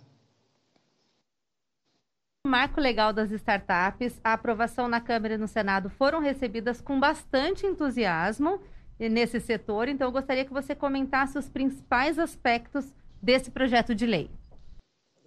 [2.50, 7.64] Marco legal das startups, a aprovação na Câmara e no Senado foram recebidas com bastante
[7.64, 8.58] entusiasmo
[8.98, 14.28] nesse setor, então eu gostaria que você comentasse os principais aspectos desse projeto de lei.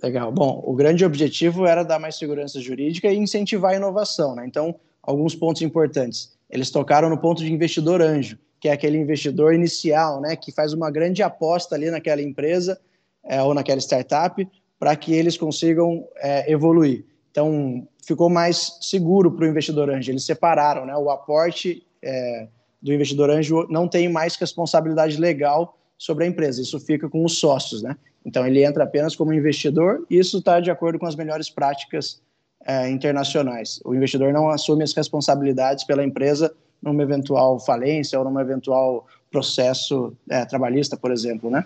[0.03, 0.33] Legal.
[0.33, 4.45] Bom, o grande objetivo era dar mais segurança jurídica e incentivar a inovação, né?
[4.45, 6.37] Então, alguns pontos importantes.
[6.49, 10.73] Eles tocaram no ponto de investidor anjo, que é aquele investidor inicial, né, que faz
[10.73, 12.79] uma grande aposta ali naquela empresa
[13.23, 14.45] é, ou naquela startup
[14.77, 17.12] para que eles consigam é, evoluir.
[17.33, 20.11] Então, ficou mais seguro para o investidor anjo.
[20.11, 22.47] Eles separaram, né, o aporte é,
[22.79, 26.61] do investidor anjo não tem mais responsabilidade legal sobre a empresa.
[26.61, 27.97] Isso fica com os sócios, né?
[28.23, 32.21] Então, ele entra apenas como investidor e isso está de acordo com as melhores práticas
[32.67, 33.79] é, internacionais.
[33.83, 40.15] O investidor não assume as responsabilidades pela empresa numa eventual falência ou num eventual processo
[40.29, 41.65] é, trabalhista, por exemplo, né?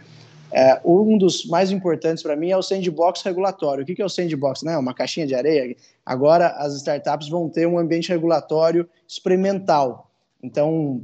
[0.58, 3.84] É, um dos mais importantes para mim é o sandbox regulatório.
[3.84, 4.64] O que é o sandbox?
[4.64, 4.76] Né?
[4.76, 5.76] Uma caixinha de areia.
[6.04, 10.10] Agora as startups vão ter um ambiente regulatório experimental.
[10.42, 11.04] Então,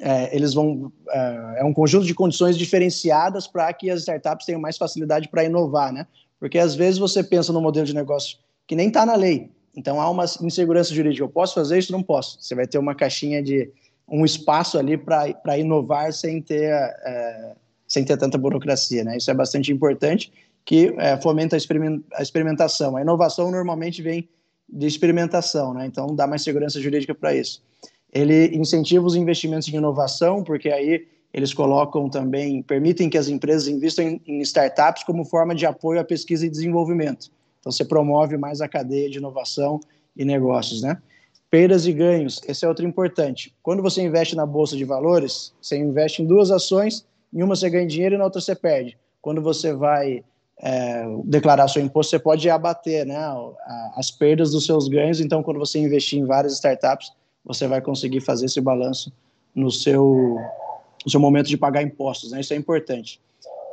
[0.00, 4.60] é, eles vão é, é, um conjunto de condições diferenciadas para que as startups tenham
[4.60, 6.06] mais facilidade para inovar, né?
[6.38, 9.50] Porque às vezes você pensa no modelo de negócio que nem está na lei.
[9.74, 11.24] Então há uma insegurança jurídica.
[11.24, 11.90] Eu posso fazer isso?
[11.90, 12.40] Não posso.
[12.40, 13.68] Você vai ter uma caixinha de
[14.08, 19.04] um espaço ali para inovar sem ter, é, sem ter tanta burocracia.
[19.04, 19.16] Né?
[19.16, 20.32] Isso é bastante importante,
[20.64, 22.96] que é, fomenta a experimentação.
[22.96, 24.28] A inovação normalmente vem
[24.68, 25.86] de experimentação, né?
[25.86, 27.62] então dá mais segurança jurídica para isso.
[28.12, 33.66] Ele incentiva os investimentos em inovação, porque aí eles colocam também, permitem que as empresas
[33.66, 37.28] investam em, em startups como forma de apoio à pesquisa e desenvolvimento.
[37.58, 39.80] Então, você promove mais a cadeia de inovação
[40.16, 41.00] e negócios, né?
[41.50, 43.54] Perdas e ganhos, esse é outro importante.
[43.62, 47.68] Quando você investe na bolsa de valores, você investe em duas ações, em uma você
[47.68, 48.96] ganha dinheiro e na outra você perde.
[49.20, 50.22] Quando você vai
[50.62, 53.18] é, declarar seu imposto, você pode abater né,
[53.96, 55.20] as perdas dos seus ganhos.
[55.20, 57.12] Então, quando você investir em várias startups,
[57.44, 59.12] você vai conseguir fazer esse balanço
[59.54, 60.38] no seu,
[61.04, 62.30] no seu momento de pagar impostos.
[62.30, 62.40] Né?
[62.40, 63.20] Isso é importante.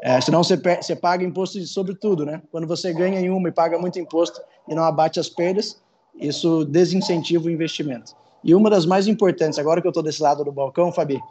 [0.01, 2.41] É, senão você, você paga imposto sobre tudo, né?
[2.51, 5.79] Quando você ganha em uma e paga muito imposto e não abate as perdas,
[6.15, 8.15] isso desincentiva o investimento.
[8.43, 11.21] E uma das mais importantes, agora que eu estou desse lado do balcão, Fabi,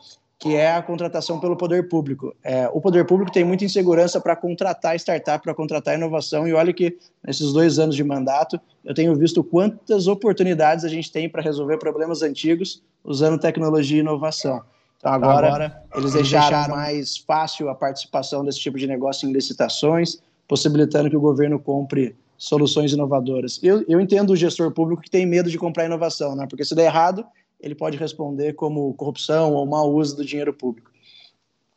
[0.40, 2.34] que é a contratação pelo poder público.
[2.42, 6.72] É, o poder público tem muita insegurança para contratar startup, para contratar inovação, e olha
[6.72, 11.42] que nesses dois anos de mandato eu tenho visto quantas oportunidades a gente tem para
[11.42, 14.62] resolver problemas antigos usando tecnologia e inovação.
[14.96, 19.32] Então agora, agora eles deixaram, deixaram mais fácil a participação desse tipo de negócio em
[19.32, 23.60] licitações, possibilitando que o governo compre soluções inovadoras.
[23.62, 26.46] Eu, eu entendo o gestor público que tem medo de comprar inovação, né?
[26.48, 27.26] porque se der errado,
[27.60, 30.90] ele pode responder como corrupção ou mau uso do dinheiro público.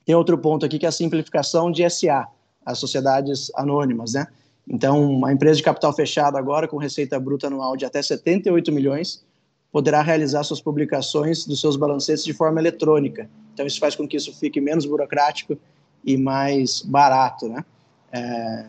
[0.05, 2.27] Tem outro ponto aqui que é a simplificação de SA,
[2.65, 4.27] as sociedades anônimas, né?
[4.67, 9.25] Então, uma empresa de capital fechado agora com receita bruta anual de até 78 milhões
[9.71, 13.29] poderá realizar suas publicações dos seus balancetes de forma eletrônica.
[13.53, 15.57] Então, isso faz com que isso fique menos burocrático
[16.05, 17.65] e mais barato, né?
[18.11, 18.65] É,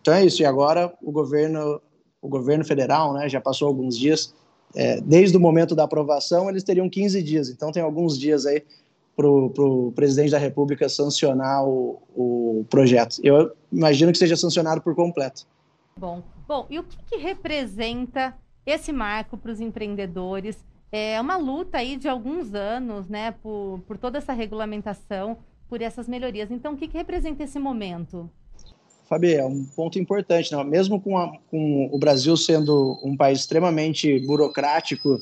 [0.00, 0.42] então é isso.
[0.42, 1.80] E agora o governo,
[2.20, 4.34] o governo federal, né, já passou alguns dias,
[4.74, 7.48] é, desde o momento da aprovação, eles teriam 15 dias.
[7.48, 8.62] Então tem alguns dias aí
[9.14, 13.20] para o presidente da República sancionar o, o projeto.
[13.22, 15.46] Eu imagino que seja sancionado por completo.
[15.96, 16.66] Bom, bom.
[16.70, 18.34] E o que, que representa
[18.66, 20.64] esse marco para os empreendedores.
[20.90, 26.06] É uma luta aí de alguns anos, né, por, por toda essa regulamentação, por essas
[26.06, 26.50] melhorias.
[26.50, 28.30] Então, o que, que representa esse momento?
[29.12, 30.64] Fabi, é um ponto importante, né?
[30.64, 35.20] mesmo com, a, com, o Brasil sendo um país extremamente burocrático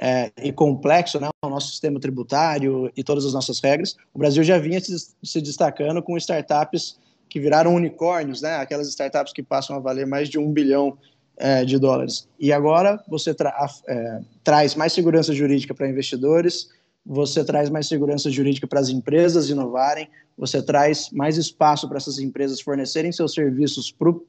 [0.00, 1.28] é, e complexo, né?
[1.44, 5.42] o nosso sistema tributário e todas as nossas regras, o Brasil já vinha se, se
[5.42, 8.56] destacando com startups que viraram unicórnios, né?
[8.56, 10.96] aquelas startups que passam a valer mais de um bilhão
[11.36, 12.26] é, de dólares.
[12.40, 13.54] E agora você tra
[13.86, 16.70] é, traz mais segurança jurídica para investidores,
[17.10, 22.18] você traz mais segurança jurídica para as empresas inovarem, você traz mais espaço para essas
[22.18, 24.24] empresas fornecerem seus serviços para o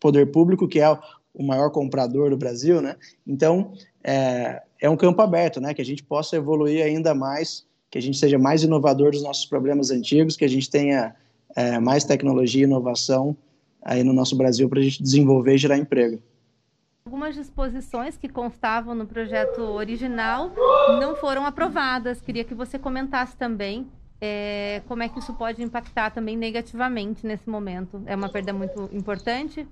[0.00, 0.90] poder público, que é
[1.34, 2.96] o maior comprador do Brasil, né?
[3.26, 5.74] Então, é, é um campo aberto, né?
[5.74, 9.44] Que a gente possa evoluir ainda mais que a gente seja mais inovador dos nossos
[9.44, 11.14] problemas antigos, que a gente tenha
[11.54, 13.36] é, mais tecnologia e inovação
[13.82, 16.18] aí no nosso Brasil para a gente desenvolver e gerar emprego.
[17.04, 20.52] Algumas disposições que constavam no projeto original
[21.00, 22.20] não foram aprovadas.
[22.20, 23.88] Queria que você comentasse também
[24.20, 28.00] é, como é que isso pode impactar também negativamente nesse momento.
[28.06, 29.66] É uma perda muito importante?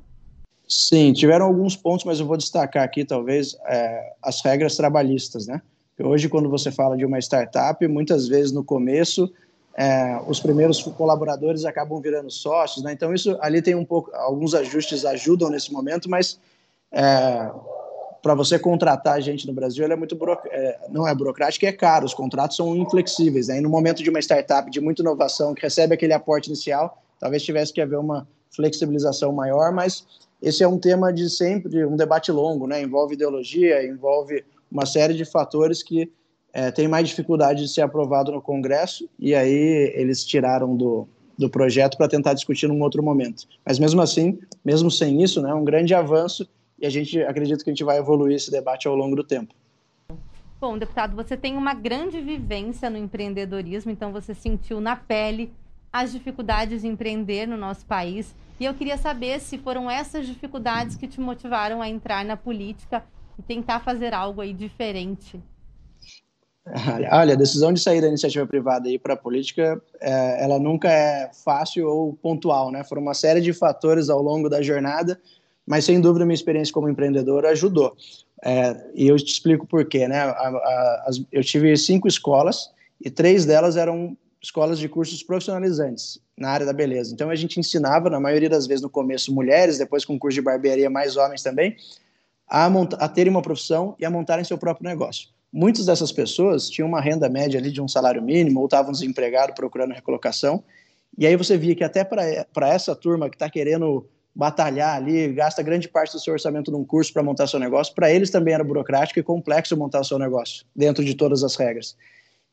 [0.66, 5.62] Sim, tiveram alguns pontos, mas eu vou destacar aqui, talvez, é, as regras trabalhistas, né?
[6.00, 9.32] Hoje, quando você fala de uma startup, muitas vezes no começo,
[9.76, 12.92] é, os primeiros colaboradores acabam virando sócios, né?
[12.92, 16.40] Então, isso ali tem um pouco, alguns ajustes ajudam nesse momento, mas
[16.92, 17.50] é,
[18.22, 20.18] para você contratar gente no Brasil, ele é muito
[20.50, 22.04] é, não é burocrático, é caro.
[22.04, 23.48] Os contratos são inflexíveis.
[23.48, 23.58] Né?
[23.58, 27.42] E no momento de uma startup de muita inovação que recebe aquele aporte inicial, talvez
[27.42, 30.04] tivesse que haver uma flexibilização maior, mas
[30.42, 32.82] esse é um tema de sempre, um debate longo, né?
[32.82, 36.10] Envolve ideologia, envolve uma série de fatores que
[36.52, 41.06] é, tem mais dificuldade de ser aprovado no Congresso e aí eles tiraram do,
[41.38, 43.46] do projeto para tentar discutir num outro momento.
[43.64, 46.48] Mas mesmo assim, mesmo sem isso, né, é um grande avanço
[46.80, 49.54] e a gente acredita que a gente vai evoluir esse debate ao longo do tempo.
[50.60, 55.52] Bom, deputado, você tem uma grande vivência no empreendedorismo, então você sentiu na pele
[55.92, 58.34] as dificuldades de empreender no nosso país.
[58.58, 63.02] E eu queria saber se foram essas dificuldades que te motivaram a entrar na política
[63.38, 65.40] e tentar fazer algo aí diferente.
[67.10, 70.58] Olha, a decisão de sair da iniciativa privada e ir para a política, é, ela
[70.58, 72.84] nunca é fácil ou pontual, né?
[72.84, 75.18] Foram uma série de fatores ao longo da jornada
[75.66, 77.96] mas sem dúvida minha experiência como empreendedor ajudou.
[78.42, 80.18] É, e eu te explico por quê, né?
[80.18, 82.70] A, a, as, eu tive cinco escolas
[83.00, 87.12] e três delas eram escolas de cursos profissionalizantes na área da beleza.
[87.12, 90.42] Então a gente ensinava, na maioria das vezes no começo, mulheres, depois com curso de
[90.42, 91.76] barbearia, mais homens também,
[92.48, 95.28] a, a terem uma profissão e a montarem seu próprio negócio.
[95.52, 99.54] Muitas dessas pessoas tinham uma renda média ali de um salário mínimo ou estavam desempregados
[99.54, 100.62] procurando recolocação.
[101.18, 105.62] E aí você via que até para essa turma que está querendo batalhar ali, gasta
[105.62, 108.64] grande parte do seu orçamento num curso para montar seu negócio, para eles também era
[108.64, 111.96] burocrático e complexo montar seu negócio, dentro de todas as regras.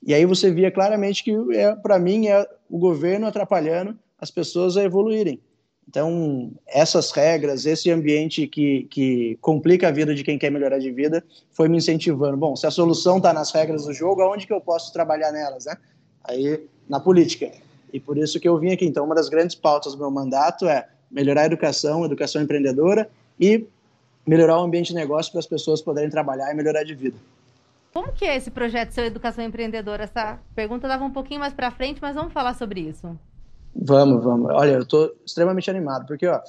[0.06, 4.78] E aí você via claramente que, é, para mim, é o governo atrapalhando as pessoas
[4.78, 5.40] a evoluírem.
[5.88, 10.92] Então, essas regras, esse ambiente que, que complica a vida de quem quer melhorar de
[10.92, 12.36] vida, foi me incentivando.
[12.36, 15.66] Bom, se a solução está nas regras do jogo, aonde que eu posso trabalhar nelas,
[15.66, 15.78] né?
[16.26, 17.52] Aí, na política.
[17.94, 18.86] E por isso que eu vim aqui.
[18.86, 23.65] Então, uma das grandes pautas do meu mandato é melhorar a educação, educação empreendedora e
[24.26, 27.17] melhorar o ambiente de negócio para as pessoas poderem trabalhar e melhorar de vida.
[27.93, 30.04] Como que é esse projeto Seu Educação Empreendedora?
[30.04, 33.17] Essa pergunta dava um pouquinho mais para frente, mas vamos falar sobre isso.
[33.74, 34.52] Vamos, vamos.
[34.52, 36.39] Olha, eu estou extremamente animado, porque ó,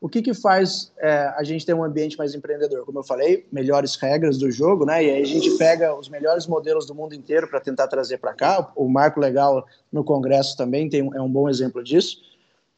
[0.00, 2.84] o que, que faz é, a gente ter um ambiente mais empreendedor?
[2.84, 5.02] Como eu falei, melhores regras do jogo, né?
[5.02, 8.34] E aí a gente pega os melhores modelos do mundo inteiro para tentar trazer para
[8.34, 8.70] cá.
[8.76, 12.28] O marco legal no Congresso também tem, é um bom exemplo disso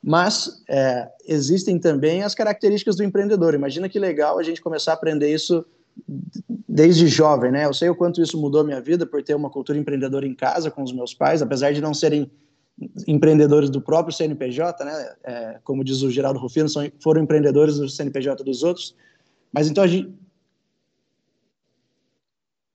[0.02, 3.54] mas é, existem também as características do empreendedor.
[3.54, 5.64] Imagina que legal a gente começar a aprender isso
[6.68, 7.66] desde jovem, né?
[7.66, 10.70] Eu sei o quanto isso mudou minha vida por ter uma cultura empreendedora em casa
[10.70, 12.30] com os meus pais, apesar de não serem
[13.06, 15.14] empreendedores do próprio CNPJ, né?
[15.22, 18.96] É, como diz o Geraldo Rufino, são, foram empreendedores do CNPJ dos outros.
[19.52, 20.14] Mas então a gente.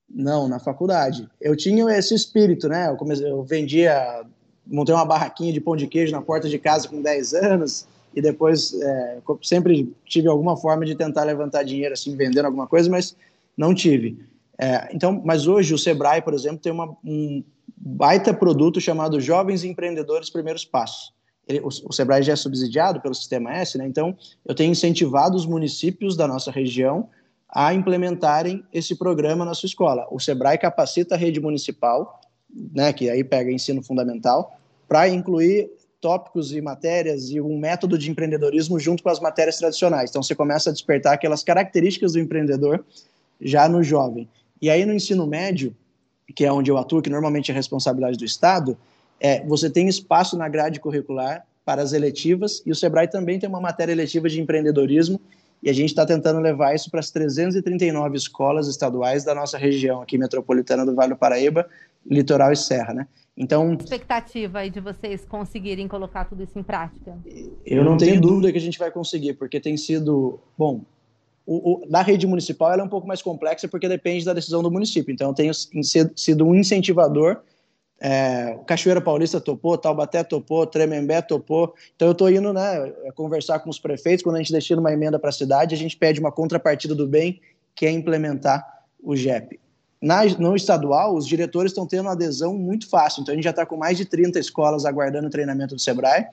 [0.08, 1.28] Não, na faculdade.
[1.42, 2.90] Eu tinha esse espírito, né?
[2.90, 4.24] Eu, comecei, eu vendia
[4.68, 8.22] montei uma barraquinha de pão de queijo na porta de casa com 10 anos e
[8.22, 13.16] depois é, sempre tive alguma forma de tentar levantar dinheiro assim vendendo alguma coisa, mas
[13.58, 14.18] não tive.
[14.58, 17.44] É, então, mas hoje o Sebrae, por exemplo, tem uma, um
[17.76, 21.14] baita produto chamado Jovens Empreendedores Primeiros Passos.
[21.48, 23.86] Ele, o, o, Sebrae já é subsidiado pelo Sistema S, né?
[23.86, 27.10] Então, eu tenho incentivado os municípios da nossa região
[27.48, 30.08] a implementarem esse programa na sua escola.
[30.10, 32.20] O Sebrae capacita a rede municipal
[32.74, 38.12] né, que aí pega ensino fundamental, para incluir tópicos e matérias e um método de
[38.12, 40.10] empreendedorismo junto com as matérias tradicionais.
[40.10, 42.86] Então você começa a despertar aquelas características do empreendedor
[43.42, 44.30] já no jovem.
[44.62, 45.76] E aí no ensino médio,
[46.36, 48.78] que é onde eu atuo, que normalmente é responsabilidade do Estado,
[49.20, 53.50] é, você tem espaço na grade curricular para as eletivas e o Sebrae também tem
[53.50, 55.20] uma matéria eletiva de empreendedorismo
[55.64, 60.02] e a gente está tentando levar isso para as 339 escolas estaduais da nossa região
[60.02, 61.68] aqui metropolitana do Vale do Paraíba,
[62.06, 63.08] litoral e serra, né?
[63.38, 67.18] Então, expectativa aí de vocês conseguirem colocar tudo isso em prática?
[67.66, 70.86] Eu não tenho dúvida que a gente vai conseguir, porque tem sido, bom,
[71.46, 74.64] o, o, na rede municipal ela é um pouco mais complexa porque depende da decisão
[74.64, 75.12] do município.
[75.12, 77.42] Então, eu tenho sido um incentivador.
[78.00, 81.74] É, Cachoeira Paulista topou, Taubaté topou, Tremembé topou.
[81.94, 84.24] Então, eu estou indo né, conversar com os prefeitos.
[84.24, 87.06] Quando a gente destina uma emenda para a cidade, a gente pede uma contrapartida do
[87.06, 87.42] bem,
[87.76, 88.66] que é implementar
[89.04, 89.60] o JEP.
[90.02, 93.22] Na, no estadual, os diretores estão tendo adesão muito fácil.
[93.22, 96.28] Então, a gente já está com mais de 30 escolas aguardando o treinamento do Sebrae.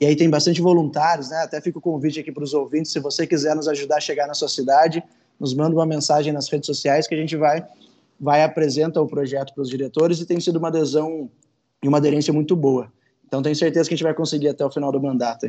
[0.00, 1.38] E aí tem bastante voluntários, né?
[1.38, 4.26] Até fica o convite aqui para os ouvintes, se você quiser nos ajudar a chegar
[4.26, 5.02] na sua cidade,
[5.38, 7.64] nos manda uma mensagem nas redes sociais que a gente vai
[8.22, 11.28] vai apresenta o projeto para os diretores e tem sido uma adesão
[11.82, 12.92] e uma aderência muito boa.
[13.26, 15.48] Então tenho certeza que a gente vai conseguir até o final do mandato.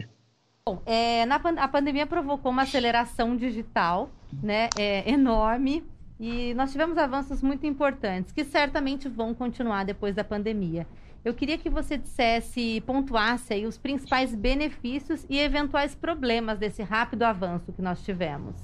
[0.65, 4.09] Bom, é, na, a pandemia provocou uma aceleração digital
[4.41, 5.83] né, é, enorme
[6.25, 10.87] e nós tivemos avanços muito importantes que certamente vão continuar depois da pandemia.
[11.25, 17.23] Eu queria que você dissesse, pontuasse aí os principais benefícios e eventuais problemas desse rápido
[17.23, 18.55] avanço que nós tivemos.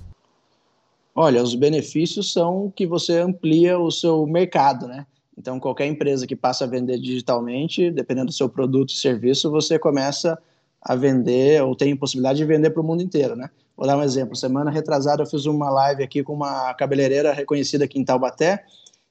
[1.13, 5.05] Olha, os benefícios são que você amplia o seu mercado, né?
[5.37, 9.77] Então, qualquer empresa que passa a vender digitalmente, dependendo do seu produto e serviço, você
[9.77, 10.41] começa
[10.81, 13.49] a vender ou tem possibilidade de vender para o mundo inteiro, né?
[13.79, 14.35] Vou dar um exemplo.
[14.35, 18.65] Semana retrasada eu fiz uma live aqui com uma cabeleireira reconhecida aqui em Taubaté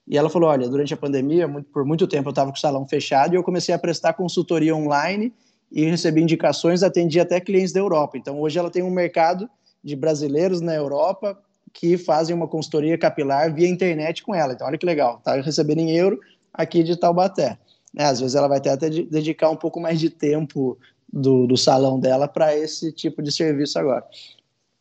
[0.06, 2.86] e ela falou, olha, durante a pandemia, por muito tempo eu estava com o salão
[2.86, 5.32] fechado e eu comecei a prestar consultoria online
[5.72, 8.18] e recebi indicações, atendi até clientes da Europa.
[8.18, 9.48] Então, hoje ela tem um mercado
[9.82, 11.38] de brasileiros na Europa
[11.72, 14.52] que fazem uma consultoria capilar via internet com ela.
[14.52, 16.20] Então, olha que legal, tá recebendo em euro
[16.52, 17.56] aqui de Taubaté.
[17.94, 18.04] Né?
[18.04, 20.76] Às vezes ela vai até dedicar um pouco mais de tempo
[21.10, 24.04] do, do salão dela para esse tipo de serviço agora.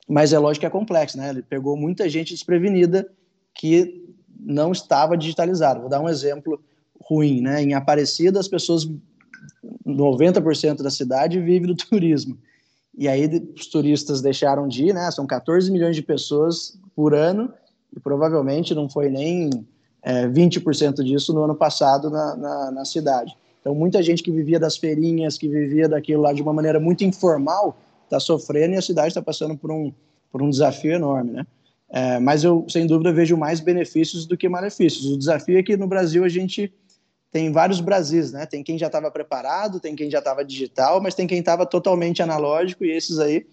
[0.07, 1.29] Mas é lógico que é complexo, né?
[1.29, 3.07] Ele pegou muita gente desprevenida
[3.53, 4.05] que
[4.39, 5.79] não estava digitalizada.
[5.79, 6.61] Vou dar um exemplo
[7.01, 7.61] ruim, né?
[7.61, 8.89] Em Aparecida, as pessoas,
[9.85, 12.37] 90% da cidade vive do turismo.
[12.97, 15.11] E aí os turistas deixaram de ir, né?
[15.11, 17.53] São 14 milhões de pessoas por ano
[17.95, 19.49] e provavelmente não foi nem
[20.01, 23.35] é, 20% disso no ano passado na, na, na cidade.
[23.59, 27.03] Então, muita gente que vivia das feirinhas, que vivia daquilo lá de uma maneira muito
[27.03, 27.77] informal,
[28.07, 29.91] está sofrendo e a cidade está passando por um,
[30.31, 31.47] por um desafio enorme, né?
[31.89, 35.05] É, mas eu, sem dúvida, vejo mais benefícios do que malefícios.
[35.05, 36.73] O desafio é que no Brasil a gente
[37.31, 38.45] tem vários Brasis, né?
[38.45, 42.21] Tem quem já estava preparado, tem quem já estava digital, mas tem quem estava totalmente
[42.21, 43.45] analógico e esses aí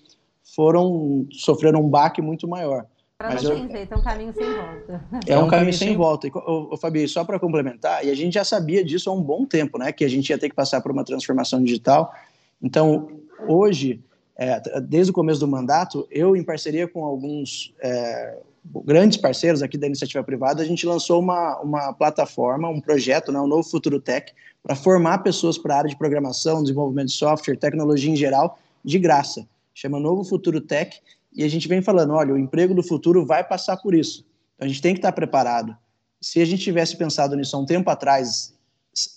[0.55, 2.86] foram sofreram um baque muito maior.
[3.18, 3.57] Mas eu...
[3.57, 5.05] jeito, é um caminho sem volta.
[5.26, 6.28] É um caminho sem volta.
[6.34, 9.78] O, Fabi, só para complementar, e a gente já sabia disso há um bom tempo,
[9.78, 9.92] né?
[9.92, 12.12] Que a gente ia ter que passar por uma transformação digital.
[12.61, 13.09] Então,
[13.48, 14.02] hoje,
[14.37, 18.39] é, desde o começo do mandato, eu, em parceria com alguns é,
[18.85, 23.39] grandes parceiros aqui da iniciativa privada, a gente lançou uma, uma plataforma, um projeto, né,
[23.39, 24.32] o Novo Futuro Tech,
[24.62, 28.99] para formar pessoas para a área de programação, desenvolvimento de software, tecnologia em geral, de
[28.99, 29.47] graça.
[29.74, 30.99] Chama Novo Futuro Tech
[31.32, 34.24] e a gente vem falando, olha, o emprego do futuro vai passar por isso.
[34.55, 35.76] Então a gente tem que estar preparado.
[36.20, 38.55] Se a gente tivesse pensado nisso há um tempo atrás,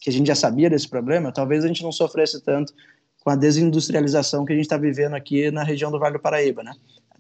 [0.02, 2.74] que a gente já sabia desse problema, talvez a gente não sofresse tanto
[3.28, 6.64] com a desindustrialização que a gente está vivendo aqui na região do Vale do Paraíba,
[6.64, 6.72] né?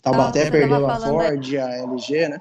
[0.01, 2.39] Taubaté ah, perdeu a Ford, a LG, né?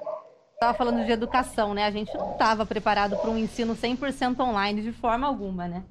[0.53, 1.83] Estava falando de educação, né?
[1.83, 5.83] A gente não estava preparado para um ensino 100% online de forma alguma, né?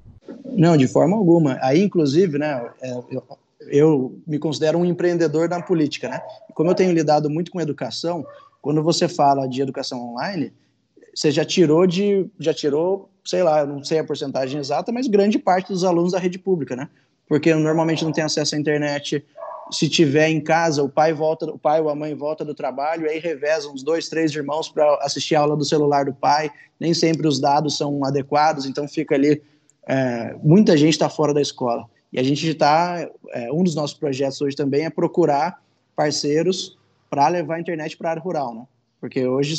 [0.43, 1.59] Não, de forma alguma.
[1.61, 3.23] Aí, inclusive, né, é, eu,
[3.67, 6.19] eu me considero um empreendedor da política, né?
[6.55, 8.25] Como eu tenho lidado muito com educação,
[8.59, 10.51] quando você fala de educação online,
[11.13, 15.37] você já tirou de, já tirou, sei lá, não sei a porcentagem exata, mas grande
[15.37, 16.89] parte dos alunos da rede pública, né?
[17.27, 19.23] Porque normalmente não tem acesso à internet.
[19.71, 23.09] Se tiver em casa, o pai volta, o pai ou a mãe volta do trabalho,
[23.09, 26.49] aí revezam uns dois, três irmãos para assistir a aula do celular do pai.
[26.79, 29.41] Nem sempre os dados são adequados, então fica ali.
[29.85, 31.85] É, muita gente está fora da escola.
[32.11, 35.61] E a gente está, é, um dos nossos projetos hoje também é procurar
[35.95, 36.77] parceiros
[37.09, 38.63] para levar a internet para a área rural, né?
[38.99, 39.55] Porque hoje,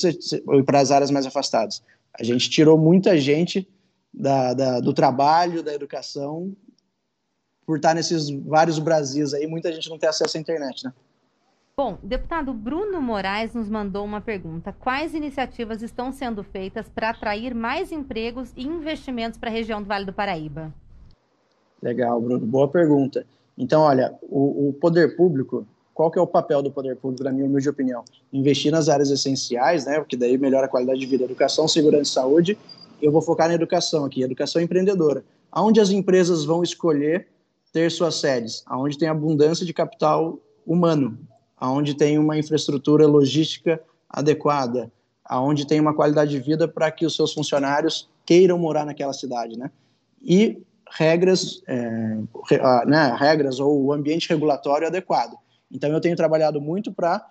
[0.65, 1.83] para as áreas mais afastadas,
[2.19, 3.69] a gente tirou muita gente
[4.13, 6.53] da, da, do trabalho, da educação,
[7.69, 10.93] por estar nesses vários Brasis aí, muita gente não tem acesso à internet, né?
[11.77, 14.75] Bom, deputado Bruno Moraes nos mandou uma pergunta.
[14.81, 19.87] Quais iniciativas estão sendo feitas para atrair mais empregos e investimentos para a região do
[19.87, 20.73] Vale do Paraíba?
[21.83, 22.47] Legal, Bruno.
[22.47, 23.27] Boa pergunta.
[23.57, 27.31] Então, olha, o, o, poder público, qual que é o papel do poder público, na
[27.31, 28.03] minha humilde opinião?
[28.33, 32.15] Investir nas áreas essenciais, né, porque daí melhora a qualidade de vida, educação, segurança e
[32.15, 32.59] saúde.
[33.03, 35.23] Eu vou focar na educação aqui, educação empreendedora.
[35.53, 37.29] Aonde as empresas vão escolher
[37.73, 38.63] ter suas sedes?
[38.67, 41.19] Aonde tem abundância de capital humano,
[41.57, 44.91] aonde tem uma infraestrutura logística adequada,
[45.25, 49.59] aonde tem uma qualidade de vida para que os seus funcionários queiram morar naquela cidade,
[49.59, 49.71] né?
[50.23, 52.19] E regras, é,
[52.87, 55.37] né, regras ou o ambiente regulatório adequado.
[55.71, 57.27] Então, eu tenho trabalhado muito para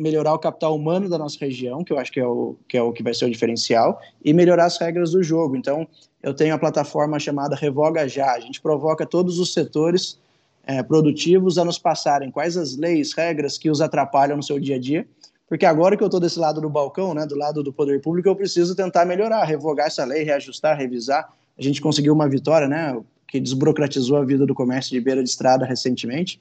[0.00, 2.82] melhorar o capital humano da nossa região, que eu acho que é, o, que é
[2.82, 5.56] o que vai ser o diferencial, e melhorar as regras do jogo.
[5.56, 5.86] Então,
[6.22, 8.32] eu tenho a plataforma chamada Revoga Já.
[8.32, 10.18] A gente provoca todos os setores
[10.64, 14.76] é, produtivos a nos passarem quais as leis, regras que os atrapalham no seu dia
[14.76, 15.06] a dia,
[15.46, 18.28] porque agora que eu estou desse lado do balcão, né, do lado do poder público,
[18.28, 21.28] eu preciso tentar melhorar, revogar essa lei, reajustar, revisar.
[21.58, 22.98] A gente conseguiu uma vitória, né,
[23.28, 26.40] que desburocratizou a vida do comércio de beira de estrada recentemente.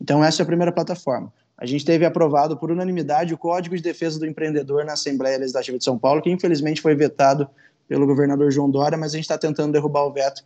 [0.00, 1.32] Então, essa é a primeira plataforma.
[1.60, 5.76] A gente teve aprovado por unanimidade o Código de Defesa do Empreendedor na Assembleia Legislativa
[5.76, 7.46] de São Paulo, que infelizmente foi vetado
[7.86, 10.42] pelo governador João Dória, mas a gente está tentando derrubar o veto.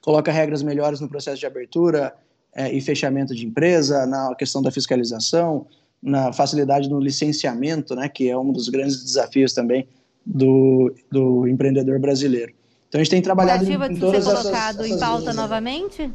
[0.00, 2.14] Coloca regras melhores no processo de abertura
[2.54, 5.66] é, e fechamento de empresa, na questão da fiscalização,
[6.00, 9.88] na facilidade no licenciamento, né, que é um dos grandes desafios também
[10.24, 12.52] do, do empreendedor brasileiro.
[12.88, 16.08] Então a gente tem trabalhado em, em todas ser colocado essas, em pauta novamente?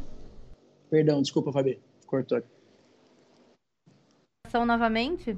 [0.88, 2.42] Perdão, desculpa, Fabi, cortou.
[4.62, 5.36] Novamente?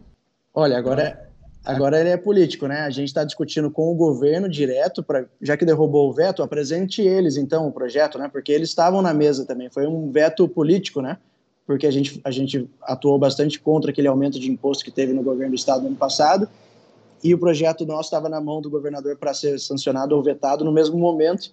[0.53, 1.31] Olha, agora
[1.65, 2.83] agora ele é político, né?
[2.83, 7.03] A gente está discutindo com o governo direto para, já que derrubou o veto, apresente
[7.03, 8.29] eles então o projeto, né?
[8.29, 9.69] Porque eles estavam na mesa também.
[9.69, 11.19] Foi um veto político, né?
[11.67, 15.23] porque a gente, a gente atuou bastante contra aquele aumento de imposto que teve no
[15.23, 16.49] governo do estado no ano passado,
[17.25, 20.71] e o projeto nosso estava na mão do governador para ser sancionado ou vetado no
[20.71, 21.53] mesmo momento.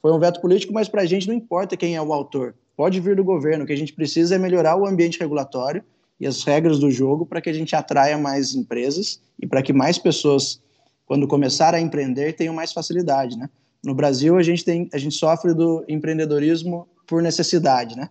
[0.00, 2.54] Foi um veto político, mas para a gente não importa quem é o autor.
[2.74, 3.64] Pode vir do governo.
[3.64, 5.84] O que a gente precisa é melhorar o ambiente regulatório
[6.20, 9.72] e as regras do jogo para que a gente atraia mais empresas e para que
[9.72, 10.60] mais pessoas,
[11.06, 13.48] quando começar a empreender, tenham mais facilidade, né?
[13.82, 18.10] No Brasil, a gente, tem, a gente sofre do empreendedorismo por necessidade, né?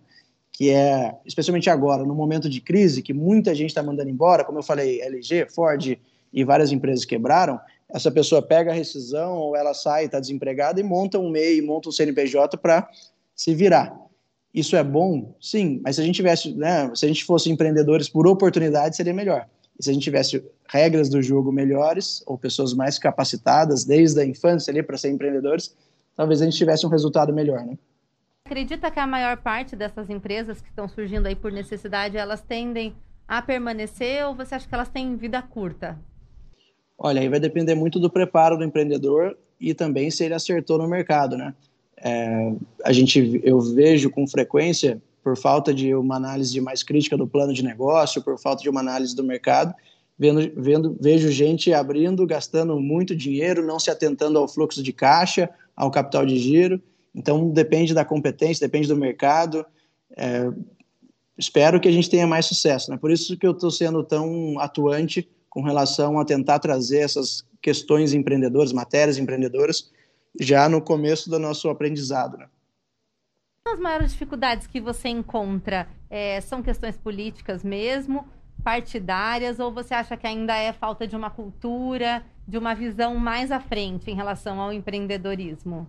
[0.60, 4.58] que é, especialmente agora, no momento de crise, que muita gente está mandando embora, como
[4.58, 5.98] eu falei, LG, Ford
[6.30, 7.58] e várias empresas quebraram,
[7.88, 11.88] essa pessoa pega a rescisão ou ela sai, está desempregada e monta um MEI, monta
[11.88, 12.86] um CNPJ para
[13.34, 13.96] se virar.
[14.52, 15.34] Isso é bom?
[15.40, 19.14] Sim, mas se a gente tivesse, né, se a gente fosse empreendedores por oportunidade, seria
[19.14, 19.46] melhor.
[19.78, 24.26] E se a gente tivesse regras do jogo melhores, ou pessoas mais capacitadas desde a
[24.26, 25.74] infância ali para ser empreendedores,
[26.16, 27.78] talvez a gente tivesse um resultado melhor, né?
[28.44, 32.94] Acredita que a maior parte dessas empresas que estão surgindo aí por necessidade, elas tendem
[33.26, 35.96] a permanecer ou você acha que elas têm vida curta?
[36.98, 40.88] Olha, aí vai depender muito do preparo do empreendedor e também se ele acertou no
[40.88, 41.54] mercado, né?
[42.02, 42.52] É,
[42.84, 47.52] a gente, eu vejo com frequência, por falta de uma análise mais crítica do plano
[47.52, 49.74] de negócio, por falta de uma análise do mercado,
[50.18, 55.50] vendo, vendo, vejo gente abrindo, gastando muito dinheiro, não se atentando ao fluxo de caixa,
[55.76, 56.80] ao capital de giro,
[57.14, 59.64] então, depende da competência, depende do mercado.
[60.16, 60.48] É,
[61.36, 62.90] espero que a gente tenha mais sucesso.
[62.90, 62.96] Né?
[62.96, 68.14] Por isso que eu estou sendo tão atuante com relação a tentar trazer essas questões
[68.14, 69.90] empreendedoras, matérias empreendedoras,
[70.38, 72.36] já no começo do nosso aprendizado.
[72.36, 72.48] Né?
[73.66, 78.26] As maiores dificuldades que você encontra é, são questões políticas mesmo,
[78.62, 83.50] partidárias, ou você acha que ainda é falta de uma cultura, de uma visão mais
[83.50, 85.86] à frente em relação ao empreendedorismo?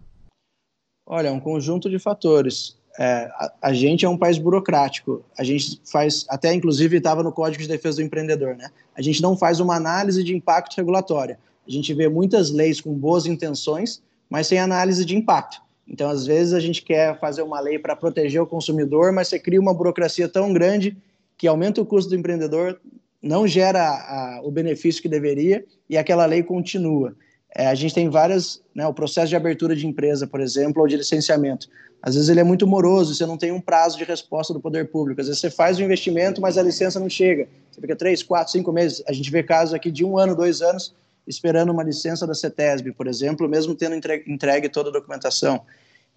[1.05, 2.77] Olha, é um conjunto de fatores.
[2.99, 5.23] É, a, a, gente é um país burocrático.
[5.37, 8.69] A gente faz, até inclusive estava no Código de Defesa do Empreendedor, né?
[8.95, 11.37] A gente não faz uma análise de impacto regulatório.
[11.65, 14.01] A gente vê muitas leis com boas intenções,
[14.31, 15.61] mas sem análise de impacto.
[15.85, 19.37] Então, às vezes, a gente quer fazer uma lei para proteger o consumidor, mas você
[19.37, 20.95] cria uma burocracia tão grande
[21.37, 22.79] que aumenta o custo do empreendedor,
[23.21, 27.13] não gera a, o benefício que deveria e aquela lei continua.
[27.53, 30.87] É, a gente tem várias, né, o processo de abertura de empresa, por exemplo, ou
[30.87, 31.67] de licenciamento.
[32.01, 34.89] Às vezes ele é muito moroso, você não tem um prazo de resposta do poder
[34.89, 35.19] público.
[35.19, 37.49] Às vezes você faz o investimento, mas a licença não chega.
[37.69, 39.03] Você fica três, quatro, cinco meses.
[39.07, 40.95] A gente vê casos aqui de um ano, dois anos,
[41.27, 45.61] esperando uma licença da CETESB, por exemplo, mesmo tendo entregue, entregue toda a documentação.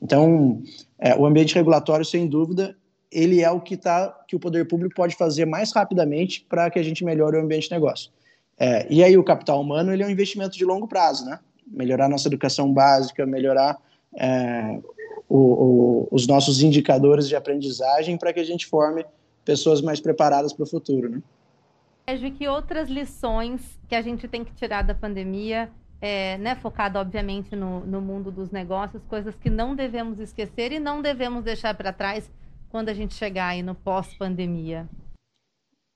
[0.01, 0.63] Então,
[0.99, 2.77] é, o ambiente regulatório, sem dúvida,
[3.11, 6.79] ele é o que, tá, que o poder público pode fazer mais rapidamente para que
[6.79, 8.11] a gente melhore o ambiente de negócio.
[8.59, 11.39] É, e aí o capital humano ele é um investimento de longo prazo, né?
[11.67, 13.79] Melhorar nossa educação básica, melhorar
[14.17, 14.81] é,
[15.29, 19.05] o, o, os nossos indicadores de aprendizagem para que a gente forme
[19.45, 21.23] pessoas mais preparadas para o futuro, né?
[22.09, 26.99] Sérgio, que outras lições que a gente tem que tirar da pandemia, é, né, focado
[26.99, 31.75] obviamente no, no mundo dos negócios, coisas que não devemos esquecer e não devemos deixar
[31.75, 32.31] para trás
[32.69, 34.89] quando a gente chegar aí no pós-pandemia?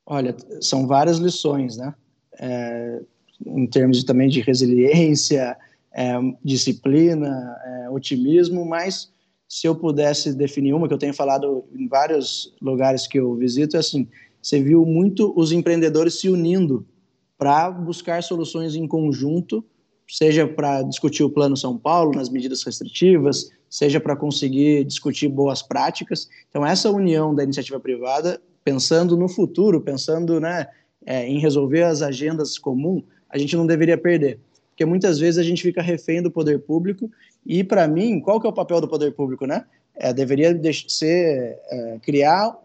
[0.07, 1.95] Olha, são várias lições, né?
[2.39, 3.01] é,
[3.45, 5.57] em termos de, também de resiliência,
[5.93, 9.11] é, disciplina, é, otimismo, mas
[9.49, 13.77] se eu pudesse definir uma que eu tenho falado em vários lugares que eu visito,
[13.77, 14.07] é assim,
[14.49, 16.87] você viu muito os empreendedores se unindo
[17.37, 19.63] para buscar soluções em conjunto,
[20.09, 25.61] seja para discutir o Plano São Paulo nas medidas restritivas, seja para conseguir discutir boas
[25.61, 26.31] práticas.
[26.49, 30.67] Então, essa união da iniciativa privada, pensando no futuro, pensando né,
[31.05, 34.41] é, em resolver as agendas comuns, a gente não deveria perder.
[34.71, 37.11] Porque muitas vezes a gente fica refém do poder público
[37.45, 39.67] e, para mim, qual que é o papel do poder público, né?
[39.95, 42.57] É, deveria ser é, criar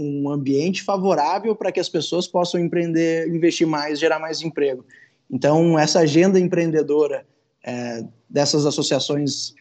[0.00, 4.84] um ambiente favorável para que as pessoas possam empreender, investir mais, gerar mais emprego.
[5.30, 7.26] Então, essa agenda empreendedora
[7.62, 9.54] é, dessas associações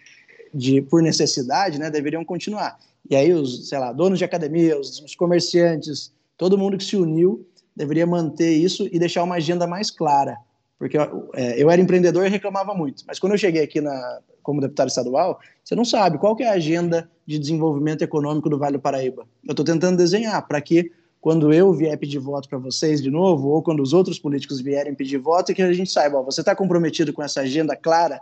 [0.54, 2.80] de por necessidade, né, deveriam continuar.
[3.10, 6.96] E aí os, sei lá, donos de academia, os, os comerciantes, todo mundo que se
[6.96, 10.38] uniu deveria manter isso e deixar uma agenda mais clara.
[10.78, 10.98] Porque
[11.34, 14.20] é, eu era empreendedor e reclamava muito, mas quando eu cheguei aqui na,
[14.50, 18.78] como deputado estadual, você não sabe qual é a agenda de desenvolvimento econômico do Vale
[18.78, 19.28] do Paraíba.
[19.48, 20.92] Eu estou tentando desenhar para que
[21.22, 24.96] quando eu vier pedir voto para vocês de novo, ou quando os outros políticos vierem
[24.96, 28.20] pedir voto, que a gente saiba, ó, você está comprometido com essa agenda clara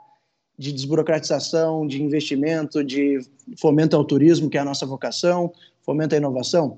[0.59, 3.21] de desburocratização, de investimento, de
[3.57, 6.77] fomento ao turismo, que é a nossa vocação, fomento à inovação.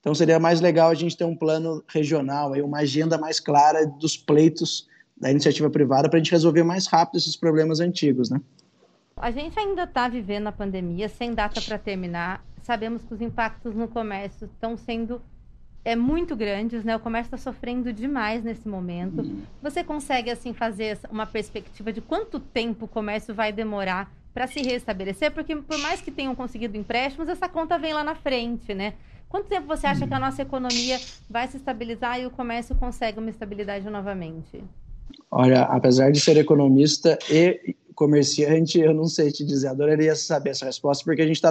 [0.00, 3.86] Então seria mais legal a gente ter um plano regional, aí uma agenda mais clara
[3.86, 4.86] dos pleitos
[5.20, 8.40] da iniciativa privada para a gente resolver mais rápido esses problemas antigos, né?
[9.16, 12.42] A gente ainda está vivendo a pandemia sem data para terminar.
[12.62, 15.20] Sabemos que os impactos no comércio estão sendo
[15.84, 16.94] é muito grandes, né?
[16.96, 19.22] O comércio está sofrendo demais nesse momento.
[19.22, 19.42] Uhum.
[19.62, 24.60] Você consegue assim fazer uma perspectiva de quanto tempo o comércio vai demorar para se
[24.60, 25.30] restabelecer?
[25.32, 28.94] Porque por mais que tenham conseguido empréstimos, essa conta vem lá na frente, né?
[29.28, 33.18] Quanto tempo você acha que a nossa economia vai se estabilizar e o comércio consegue
[33.18, 34.62] uma estabilidade novamente?
[35.30, 40.64] Olha, apesar de ser economista e comerciante, eu não sei te dizer, adoraria saber essa
[40.64, 41.50] resposta, porque a gente está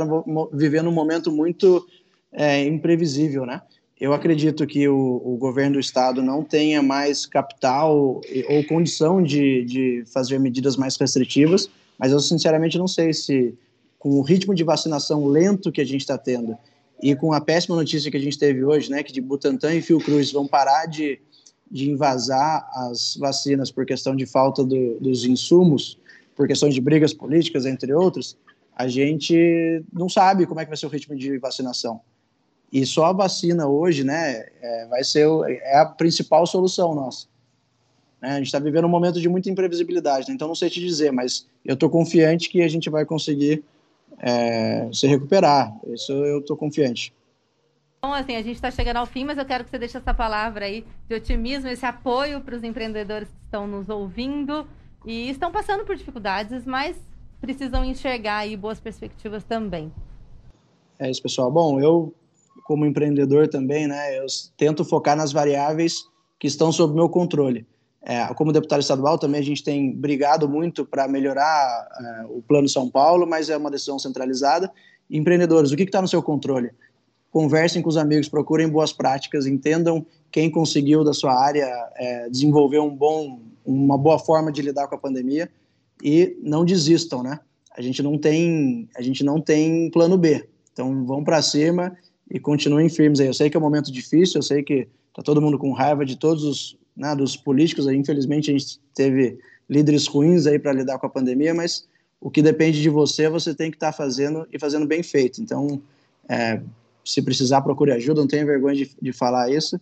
[0.51, 1.85] vivendo um momento muito
[2.31, 3.61] é, imprevisível, né?
[3.99, 9.65] eu acredito que o, o, governo do estado não tenha mais capital ou condição de,
[9.65, 13.53] de fazer medidas mais restritivas, mas eu sinceramente não sei se,
[13.97, 16.57] com o ritmo de vacinação lento que a gente está tendo
[17.03, 19.81] e com a péssima notícia que a gente teve hoje, né, que de Butantan e
[19.81, 21.19] Fiocruz vão parar de,
[21.71, 25.97] de invasar as vacinas por questão de falta do, dos insumos,
[26.35, 28.37] por questões de brigas políticas, entre outros,
[28.75, 31.99] a gente não sabe como é que vai ser o ritmo de vacinação.
[32.71, 37.27] E só a vacina hoje, né, é, vai ser é a principal solução nossa.
[38.21, 38.31] Né?
[38.31, 40.35] A gente está vivendo um momento de muita imprevisibilidade, né?
[40.35, 43.63] então não sei te dizer, mas eu estou confiante que a gente vai conseguir
[44.19, 45.75] é, se recuperar.
[45.87, 47.13] Isso eu estou confiante.
[47.99, 50.13] Então, assim, a gente está chegando ao fim, mas eu quero que você deixe essa
[50.13, 54.65] palavra aí de otimismo, esse apoio para os empreendedores que estão nos ouvindo
[55.05, 56.95] e estão passando por dificuldades, mas
[57.41, 59.91] precisam enxergar aí boas perspectivas também.
[60.97, 61.51] É isso, pessoal.
[61.51, 62.13] Bom, eu
[62.63, 64.25] como empreendedor também, né, eu
[64.55, 66.03] tento focar nas variáveis
[66.37, 67.65] que estão sob meu controle.
[68.01, 72.69] É, como deputado estadual também a gente tem brigado muito para melhorar é, o Plano
[72.69, 74.71] São Paulo, mas é uma decisão centralizada.
[75.09, 76.71] Empreendedores, o que está no seu controle?
[77.31, 82.79] Conversem com os amigos, procurem boas práticas, entendam quem conseguiu da sua área é, desenvolver
[82.79, 85.49] um bom, uma boa forma de lidar com a pandemia
[86.03, 87.39] e não desistam, né?
[87.75, 90.47] A gente não tem, a gente não tem plano B.
[90.73, 91.95] Então vão para cima
[92.29, 93.27] e continuem firmes aí.
[93.27, 96.05] Eu sei que é um momento difícil, eu sei que está todo mundo com raiva
[96.05, 97.87] de todos os né, dos políticos.
[97.87, 101.87] Aí, infelizmente, a gente teve líderes ruins aí para lidar com a pandemia, mas
[102.19, 105.41] o que depende de você, você tem que estar tá fazendo e fazendo bem feito.
[105.41, 105.81] Então,
[106.27, 106.61] é,
[107.11, 109.79] se precisar, procure ajuda, não tenha vergonha de, de falar isso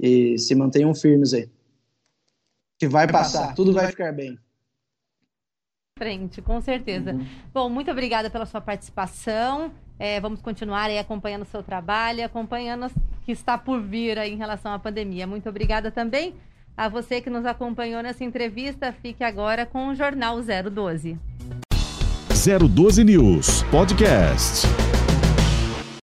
[0.00, 1.48] e se mantenham firmes aí.
[2.78, 4.38] Que vai passar, tudo vai ficar bem
[5.98, 7.12] frente, com certeza.
[7.12, 7.26] Uhum.
[7.52, 9.72] Bom, muito obrigada pela sua participação.
[9.98, 12.90] É, vamos continuar aí acompanhando o seu trabalho, acompanhando o
[13.26, 15.26] que está por vir aí em relação à pandemia.
[15.26, 16.34] Muito obrigada também
[16.76, 18.94] a você que nos acompanhou nessa entrevista.
[19.02, 21.18] Fique agora com o Jornal 012.
[22.30, 24.68] 012 News Podcast.